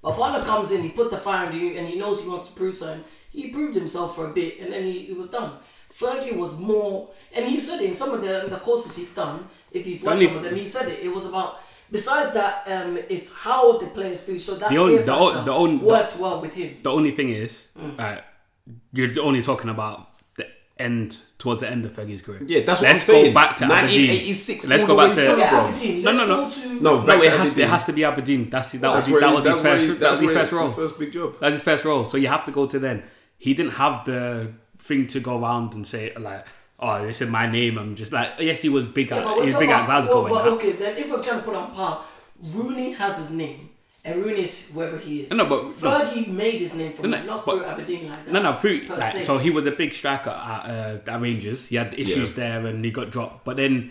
[0.00, 2.48] But Büttner comes in, he puts the fire into you, and he knows he wants
[2.48, 3.04] to prove something.
[3.30, 5.52] He proved himself for a bit, and then he, he was done.
[5.92, 9.48] Fergie was more, and he said it in some of the, the courses he's done.
[9.72, 11.00] If you've watched Only- some of them, he said it.
[11.04, 11.60] It was about.
[11.92, 14.38] Besides that, um, it's how the players feel.
[14.38, 16.76] So that The only- the o- the only- worked well with him.
[16.84, 17.98] The only thing is, Mm.
[17.98, 18.20] uh,
[18.92, 20.46] you're only talking about the
[20.78, 22.42] end towards the end of Fergie's career.
[22.46, 23.24] Yeah, that's what Let's I'm saying.
[23.24, 26.02] Let's go back to 1986 Let's go back to through, Aberdeen.
[26.02, 26.44] No, Let's no, no.
[26.44, 28.50] go to No, No, back it to has, it has to be Aberdeen.
[28.50, 30.10] That's that was That's his, that he- was his that's where first he- that that's
[30.10, 30.66] was his where first he- role.
[30.68, 31.34] his first big job.
[31.40, 32.08] That's his first role.
[32.08, 33.02] So you have to go to then.
[33.36, 36.46] He didn't have the thing to go around and say like,
[36.78, 39.34] "Oh, this is my name." I'm just like, yes, he was big Yeah, at but
[39.36, 40.24] he was talking big at about- Glasgow.
[40.24, 42.04] well, well, okay, then if we're trying to put on par,
[42.42, 43.68] Rooney has his name,
[44.04, 45.30] and Rooney is whoever he is.
[45.30, 45.70] No, but- no.
[45.70, 48.32] Fergie made his name from No, it, not but- through Aberdeen like that.
[48.32, 50.62] No, no, through like, so he was a big striker at,
[51.06, 51.68] uh, at Rangers.
[51.68, 52.36] He had issues Yeah.
[52.60, 53.44] there and he got dropped.
[53.44, 53.90] But then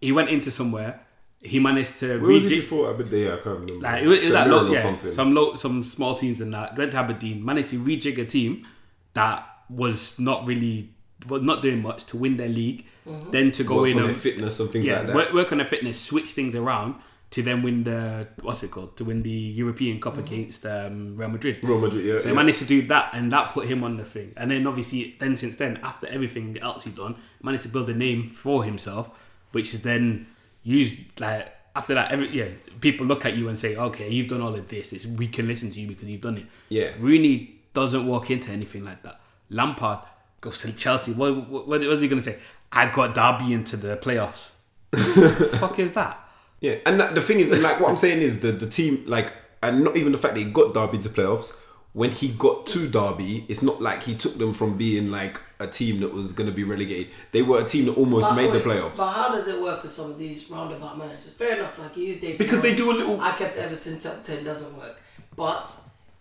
[0.00, 1.00] he went into somewhere.
[1.40, 3.26] He managed to Where was he rejig- before Aberdeen?
[3.28, 3.74] I can't remember.
[3.86, 5.12] Like it was, it was like low, or yeah, something.
[5.12, 6.76] some low, some small teams in that.
[6.78, 8.66] Went to Aberdeen, managed to rejig a team
[9.12, 10.90] that was not really,
[11.28, 12.86] was not doing much to win their league.
[13.06, 13.30] Mm-hmm.
[13.30, 15.14] Then to go Worked in on their and fitness and things yeah, like that.
[15.14, 16.94] work, work on their fitness, switch things around
[17.30, 18.96] to then win the what's it called?
[18.96, 20.22] To win the European Cup Mm-hmm.
[20.34, 21.58] against um, Real Madrid.
[21.62, 22.20] Real Madrid, yeah.
[22.20, 24.32] So he managed to do that, and that put him on the thing.
[24.36, 27.94] And then obviously, then since then, after everything else he's done, managed to build a
[27.94, 29.10] name for himself,
[29.52, 30.28] which is then
[30.62, 32.12] used like after that.
[32.12, 32.48] Every yeah,
[32.80, 34.92] people look at you and say, "Okay, you've done all of this.
[34.92, 36.92] It's, we can listen to you because you've done it." Yeah.
[36.98, 39.20] Rooney doesn't walk into anything like that.
[39.50, 40.00] Lampard
[40.40, 41.12] goes to Chelsea.
[41.12, 42.38] What, what, what was he going to say?
[42.72, 44.50] I got Derby into the playoffs.
[45.58, 46.20] fuck is that?
[46.60, 49.32] Yeah, and that, the thing is, like what I'm saying is the the team, like,
[49.62, 51.60] and not even the fact that he got Derby into playoffs.
[51.92, 55.68] When he got to Derby, it's not like he took them from being like a
[55.68, 57.12] team that was going to be relegated.
[57.30, 58.96] They were a team that almost But made the playoffs.
[58.96, 61.32] But how does it work with some of these roundabout managers?
[61.34, 62.38] Fair enough, like he use David.
[62.38, 65.00] Because they do a little- I kept Everton top ten doesn't work,
[65.36, 65.70] but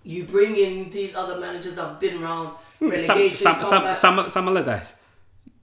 [0.03, 2.47] you bring in these other managers that have been around
[2.79, 2.89] hmm.
[2.89, 3.97] relegation, Sam, come Sam, back.
[3.97, 4.95] Sam, Sam Allardyce.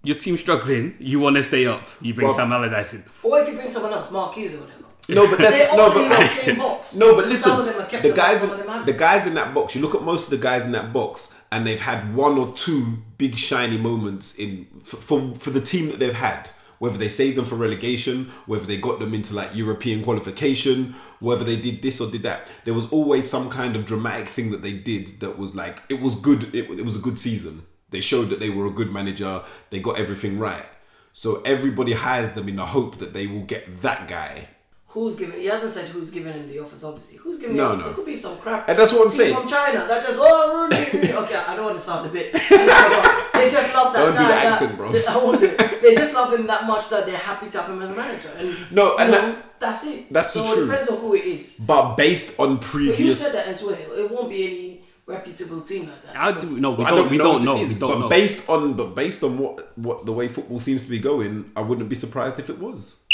[0.02, 0.96] Your team struggling.
[0.98, 1.86] You want to stay up.
[2.00, 3.04] You bring Well- Sam Allardyce in.
[3.22, 4.80] or if you bring someone else, Mark Hughes or whatever.
[5.08, 6.96] no, but that's They're no, all but in the same box.
[6.96, 8.92] No, but Some of them listen, are kept the up, guys, some of them the
[8.92, 9.74] guys in that box.
[9.74, 12.52] You look at most of the guys in that box, and they've had one or
[12.52, 16.50] two big shiny moments in for for, for the team that they've had.
[16.80, 21.44] Whether they saved them for relegation, whether they got them into like European qualification, whether
[21.44, 24.62] they did this or did that, there was always some kind of dramatic thing that
[24.62, 26.54] they did that was like it was good.
[26.54, 27.62] It, it was a good season.
[27.90, 29.42] They showed that they were a good manager.
[29.70, 30.64] They got everything right.
[31.12, 34.48] So everybody hires them in the hope that they will get that guy
[34.92, 35.38] Who's giving?
[35.38, 36.82] He hasn't said who's giving him the offers.
[36.82, 37.84] Obviously, who's giving No, the offers?
[37.84, 37.90] no.
[37.92, 38.68] It could be some crap.
[38.68, 39.34] And that's what I'm People saying.
[39.36, 41.12] From China, that just oh Rooney, Rooney.
[41.12, 42.32] Okay, I don't want to sound a bit.
[43.34, 44.50] they just love that Don't do guy.
[44.50, 44.90] the that- bro.
[44.90, 45.69] They, I won't do it.
[45.82, 48.30] They just love him that much that they're happy to have him as a manager.
[48.36, 50.12] And No, and you know, that- that's it.
[50.12, 50.64] that's so true.
[50.64, 51.60] it depends on who it is.
[51.66, 53.74] But based on But you previous, said that as well.
[53.74, 56.16] It won't be any reputable team like that.
[56.16, 56.70] How because- do no?
[56.72, 57.10] We I don't.
[57.10, 57.54] We don't if it know.
[57.56, 58.08] We don't but know.
[58.08, 61.60] based on but based on what what the way football seems to be going, I
[61.60, 63.04] wouldn't be surprised if it was.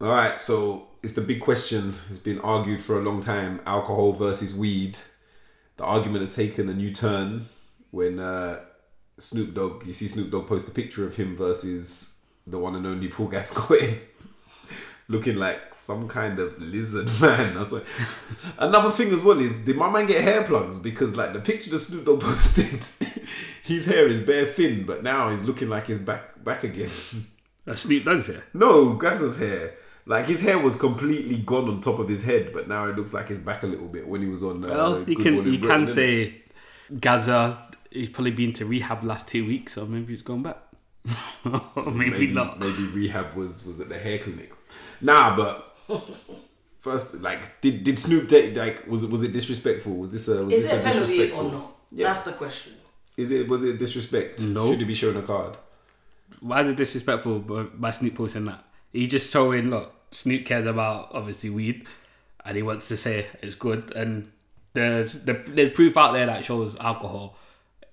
[0.00, 1.94] All right, so it's the big question.
[2.10, 4.96] It's been argued for a long time: alcohol versus weed.
[5.76, 7.46] The argument has taken a new turn
[7.90, 8.60] when uh,
[9.18, 9.86] Snoop Dogg.
[9.86, 13.28] You see Snoop Dogg post a picture of him versus the one and only Paul
[13.28, 13.94] Gascoigne.
[15.08, 17.56] Looking like some kind of lizard man.
[17.56, 17.84] I was like,
[18.58, 20.78] another thing as well is did my man get hair plugs?
[20.78, 22.82] Because like the picture that Snoop Dogg posted,
[23.62, 26.90] his hair is bare thin, but now he's looking like he's back back again.
[27.66, 28.44] Uh, Snoop Dogg's here.
[28.54, 29.74] no, Gazza's hair.
[30.06, 33.12] Like his hair was completely gone on top of his head, but now it looks
[33.14, 34.64] like it's back a little bit when he was on.
[34.64, 36.42] Uh, Well, you can you Britain, can say
[36.98, 37.60] Gazza.
[37.94, 40.58] He's probably been to rehab last two weeks, or maybe he's gone back.
[41.44, 42.58] maybe, maybe not.
[42.58, 44.52] Maybe rehab was was at the hair clinic.
[45.00, 45.76] Nah, but
[46.80, 49.94] first, like, did did Snoop date like was it was it disrespectful?
[49.94, 51.46] Was this a was Is this it a penalty disrespectful?
[51.46, 51.76] or not?
[51.92, 52.08] Yeah.
[52.08, 52.72] That's the question.
[53.16, 54.42] Is it was it disrespect?
[54.42, 54.70] No.
[54.70, 55.56] Should he be shown a card?
[56.40, 58.64] Why is it disrespectful by, by Snoop posting that?
[58.92, 59.92] He just showing look.
[60.10, 61.86] Snoop cares about obviously weed,
[62.44, 63.92] and he wants to say it's good.
[63.94, 64.30] And
[64.72, 67.36] the the, the proof out there that shows alcohol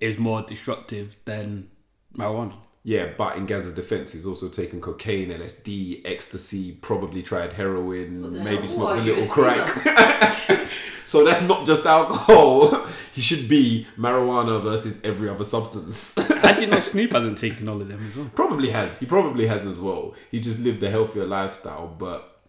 [0.02, 1.70] is more destructive than
[2.18, 2.54] marijuana.
[2.84, 8.68] Yeah, but in Gazza's defense, he's also taken cocaine, LSD, ecstasy, probably tried heroin, maybe
[8.68, 10.68] smoked a little crack.
[11.06, 12.88] so that's not just alcohol.
[13.14, 16.18] he should be marijuana versus every other substance.
[16.18, 18.32] I do you know Snoop hasn't taken all of them as well?
[18.34, 19.00] probably has.
[19.00, 20.16] He probably has as well.
[20.32, 22.42] He just lived a healthier lifestyle, but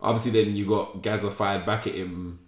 [0.00, 2.38] obviously then you got Gazza fired back at him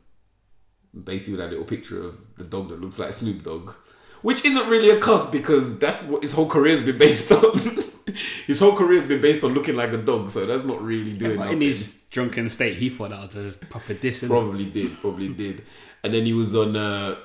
[1.04, 3.74] basically with that little picture of the dog that looks like Snoop Dogg.
[4.22, 7.78] Which isn't really a cuss because that's what his whole career's been based on.
[8.46, 11.36] his whole career's been based on looking like a dog, so that's not really doing
[11.38, 11.62] But nothing.
[11.62, 14.22] in his drunken state, he thought that was a proper diss.
[14.22, 14.28] innit?
[14.28, 15.64] Probably did, probably did.
[16.04, 17.16] And then he was on uh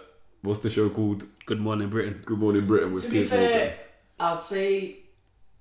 [0.41, 1.25] what's the show called?
[1.45, 2.21] Good morning, Britain.
[2.25, 3.05] Good Morning Britain was.
[3.05, 3.49] To be Piers Morgan.
[3.49, 3.77] fair,
[4.19, 4.97] I'd say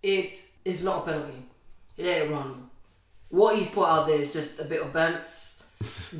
[0.02, 1.42] it is not a penalty.
[1.96, 2.70] It ain't a run.
[3.30, 5.64] What he's put out there is just a bit of bants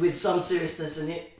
[0.00, 1.33] with some seriousness in it.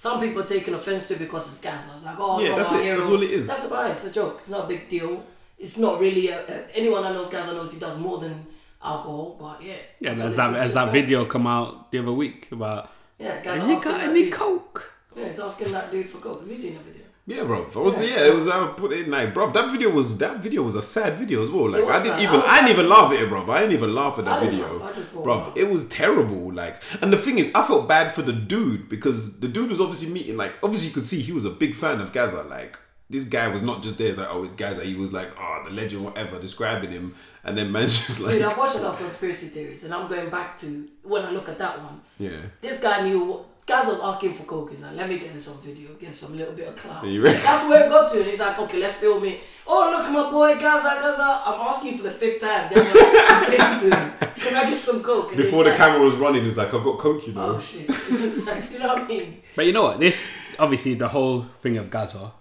[0.00, 1.90] Some people are taking offense to it because it's Gazza.
[1.94, 2.84] It's like, oh, Yeah, no, that's my it.
[2.84, 2.96] hero.
[3.00, 3.46] That's all it is.
[3.46, 3.92] That's about it.
[3.92, 4.34] It's a joke.
[4.36, 5.22] It's not a big deal.
[5.58, 8.46] It's not really a, a, anyone that knows Gazza knows he does more than
[8.82, 9.36] alcohol.
[9.38, 11.98] But yeah, Yeah, So as this that is as that like- video come out the
[11.98, 12.90] other week about.
[13.18, 14.92] Yeah, Gazza Have you asking got any dude- coke?
[15.14, 16.40] Yeah, he's asking that dude for coke.
[16.40, 16.99] Have you seen that video?
[17.30, 17.64] Yeah, bro.
[17.64, 18.48] I was, Yeah, yeah, it was.
[18.48, 19.50] I put it in like, bro.
[19.52, 21.70] That video was that video was a sad video as well.
[21.70, 22.22] Like, I didn't sad.
[22.22, 23.50] even, I I, didn't even laugh at it, bro.
[23.50, 24.90] I didn't even laugh at that video, laugh.
[24.90, 25.52] I just thought, bro.
[25.54, 26.52] It was terrible.
[26.52, 29.80] Like, and the thing is, I felt bad for the dude because the dude was
[29.80, 30.36] obviously meeting.
[30.36, 32.42] Like, obviously you could see he was a big fan of Gazza.
[32.42, 32.76] Like,
[33.08, 34.82] this guy was not just there like, oh, it's Gazza.
[34.84, 37.14] He was like, oh, the legend, whatever, describing him,
[37.44, 40.08] and then man's just like, Dude, I've watched a lot of conspiracy theories, and I'm
[40.08, 42.00] going back to when I look at that one.
[42.18, 42.40] yeah.
[42.60, 43.46] This guy knew what.
[43.70, 44.70] Gazza was asking for coke.
[44.70, 47.06] He's like, let me get this on video, get some little bit of clout.
[47.06, 47.38] You ready?
[47.38, 49.38] That's where it got to, and he's like, okay, let's film it.
[49.64, 51.42] Oh, look my boy Gazza, Gazza.
[51.46, 52.68] I'm asking for the fifth time.
[52.68, 55.28] There's a saying to him, can I get some coke?
[55.28, 57.56] And Before the like, camera was running, he's like, I've got coke, you oh, know.
[57.58, 57.88] Oh shit!
[58.44, 59.40] like, you know what I mean?
[59.54, 60.00] But you know what?
[60.00, 62.32] This obviously the whole thing of Gazza,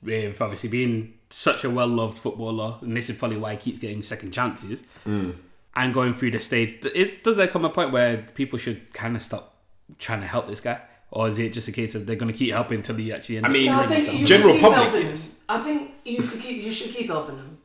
[0.00, 3.80] with obviously being such a well loved footballer, and this is probably why he keeps
[3.80, 5.34] getting second chances, mm.
[5.74, 6.84] and going through the stage.
[6.94, 9.51] It does there come a point where people should kind of stop
[9.98, 10.80] trying to help this guy,
[11.10, 13.36] or is it just a case of they're going to keep helping until he actually
[13.38, 15.90] ends I up mean, No, I think you General keep public helping is- I think
[16.04, 16.62] you could keep.
[16.64, 17.58] You should keep helping him.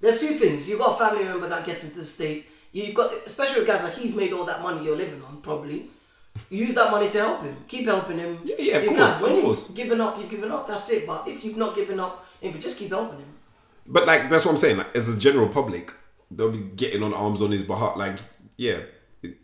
[0.00, 0.68] There's two things.
[0.68, 2.46] You've got a family member that gets into the state.
[2.72, 5.40] You've got, especially with guys like he's made all that money you're living on.
[5.42, 5.86] Probably
[6.50, 7.56] use that money to help him.
[7.68, 8.38] Keep helping him.
[8.44, 9.22] Yeah, yeah, of course, can.
[9.22, 10.66] When of you've given up, you've given up.
[10.66, 11.06] That's it.
[11.06, 13.28] But if you've not given up, if you just keep helping him.
[13.86, 14.78] But like that's what I'm saying.
[14.78, 15.92] Like as a general public,
[16.30, 17.96] they'll be getting on arms on his behalf.
[17.96, 18.18] Like
[18.56, 18.80] yeah,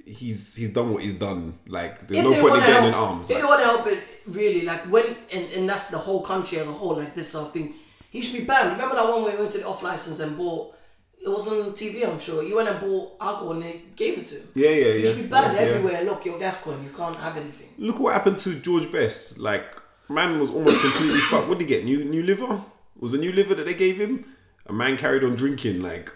[0.05, 1.59] he's he's done what he's done.
[1.67, 3.31] Like there's If no point in getting help, in arms.
[3.31, 6.23] If Like, they want to help it, really, like when, and, and that's the whole
[6.23, 7.75] country as a whole, like this sort of thing,
[8.11, 8.73] he should be banned.
[8.73, 10.75] Remember that one where he went to the off license and bought,
[11.21, 12.43] it was on TV, I'm sure.
[12.43, 14.49] He went and bought alcohol and they gave it to him.
[14.55, 15.07] Yeah, yeah, He yeah.
[15.11, 15.69] should be banned Yeah, yeah.
[15.73, 16.05] everywhere.
[16.05, 17.69] Look, your Gascoigne, you can't have anything.
[17.79, 19.39] Look what happened to George Best.
[19.39, 21.49] Like man was almost completely fucked.
[21.49, 21.85] What did he get?
[21.85, 22.63] New new liver?
[22.99, 24.25] Was a new liver that they gave him?
[24.67, 26.11] A man carried on drinking like.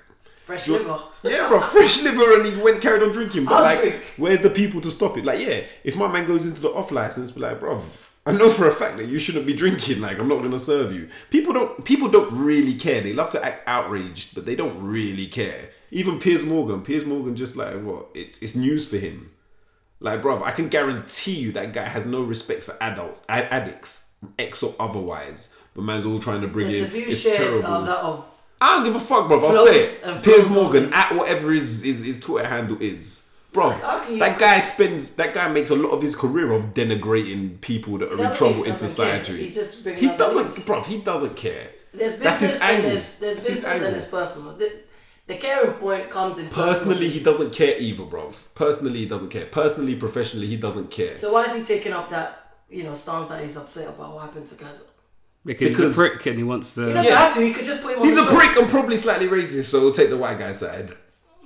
[0.45, 0.99] Fresh George- liver.
[1.23, 3.45] Yeah, bro, fresh liver, and he went carried on drinking.
[3.45, 4.03] But I'll like, drink.
[4.17, 5.25] where's the people to stop it?
[5.25, 7.81] Like, yeah, if my man goes into the off license, be like, bro,
[8.27, 10.01] I know for a fact that you shouldn't be drinking.
[10.01, 11.09] Like, I'm not gonna serve you.
[11.31, 11.85] People don't.
[11.85, 13.01] People don't really care.
[13.01, 15.71] They love to act outraged, but they don't really care.
[15.93, 16.83] Even Piers Morgan.
[16.83, 18.07] Piers Morgan just like what?
[18.15, 19.31] It's it's news for him.
[20.01, 24.17] Like, bro, I can guarantee you that guy has no respect for adults, ad- addicts,
[24.39, 25.57] ex or otherwise.
[25.75, 26.85] But man's all trying to bring The, in.
[26.85, 27.67] the view It's shared uh, terrible.
[27.69, 28.29] are that of
[28.63, 29.45] I don't give a fuck, bro.
[29.45, 30.23] I'll say it.
[30.23, 33.71] Piers Morgan at whatever his, his his Twitter handle is, bro.
[33.71, 35.17] How can you- That guy spends.
[35.17, 38.65] That guy makes a lot of his career of denigrating people that are in trouble
[38.65, 39.43] in society.
[39.43, 40.81] He's just bringing he up doesn't, bro.
[40.83, 41.71] He doesn't care.
[41.93, 42.91] there's That's his business and angle.
[42.91, 43.91] there's, there's That's his business and angle.
[43.91, 44.57] there's personal.
[44.57, 44.73] The,
[45.27, 46.69] the caring point comes in personal.
[46.69, 48.31] Personally, he doesn't care either, bro.
[48.55, 49.47] Personally, he doesn't care.
[49.47, 51.15] Personally, professionally, he doesn't care.
[51.17, 54.23] So why is he taking up that you know stance that he's upset about what
[54.23, 54.85] happened to Gazza?
[55.45, 56.87] Because, because- he's a prick and he wants to.
[56.87, 57.19] He doesn't Yeah.
[57.19, 57.41] have to.
[57.41, 58.37] He could just put him on He's the a show.
[58.37, 60.93] prick and probably slightly racist, so we'll take the white guy side.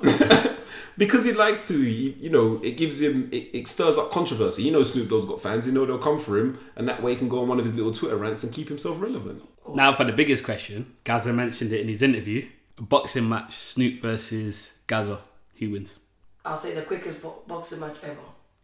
[0.99, 4.62] because he likes to, he- you know, it gives him, it, it stirs up controversy.
[4.64, 7.12] You know, Snoop Dogg's got fans, you know, they'll come for him, and that way
[7.12, 9.42] he can go on one of his little Twitter rants and keep himself relevant.
[9.74, 12.47] Now for the biggest question, Gazza mentioned it in his interview:
[12.78, 15.18] a boxing match, Snoop versus Gazza.
[15.59, 15.99] Who wins?
[16.44, 18.14] I'll say the quickest bo- boxing match ever.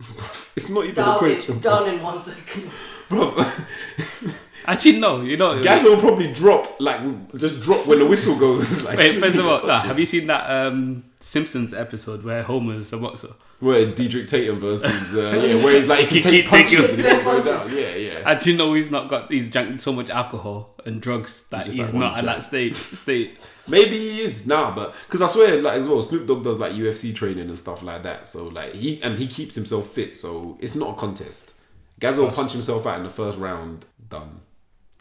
[0.56, 1.54] It's not even a Down, question.
[1.54, 2.70] in, down in one second.
[3.08, 3.34] Bro,
[4.64, 5.22] Actually, no.
[5.22, 5.60] You know.
[5.62, 7.00] Gazza will probably drop, like,
[7.36, 8.82] just drop when the whistle goes.
[8.84, 12.92] like, Wait, first of all, nah, have you seen that um, Simpsons episode where Homer's
[12.92, 13.30] a boxer?
[13.58, 16.78] Where Drederick Tatum versus, uh, yeah, where he's like, he He can take keep taking-
[16.78, 17.68] punches and he can go Punches.
[17.70, 17.78] down.
[17.78, 18.30] Yeah, yeah.
[18.32, 21.76] And you know he's not got he's drank so much alcohol and drugs that Just
[21.76, 23.38] he's like not at that state state.
[23.68, 26.72] Maybe he is nah, but because I swear, like as well, Snoop Dogg does like
[26.72, 28.26] UFC training and stuff like that.
[28.26, 31.60] So like he and he keeps himself fit, so it's not a contest.
[32.00, 33.86] Gazza will punch himself out in the first round.
[34.08, 34.40] Done.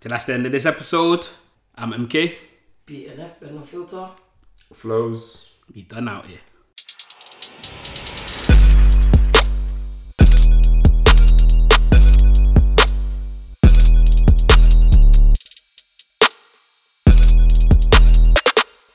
[0.01, 1.28] So that's the end of this episode.
[1.76, 2.36] I'm MK.
[2.86, 4.09] BNF, Ben No Filter.
[4.72, 5.55] Flows.
[5.74, 6.39] We done out here.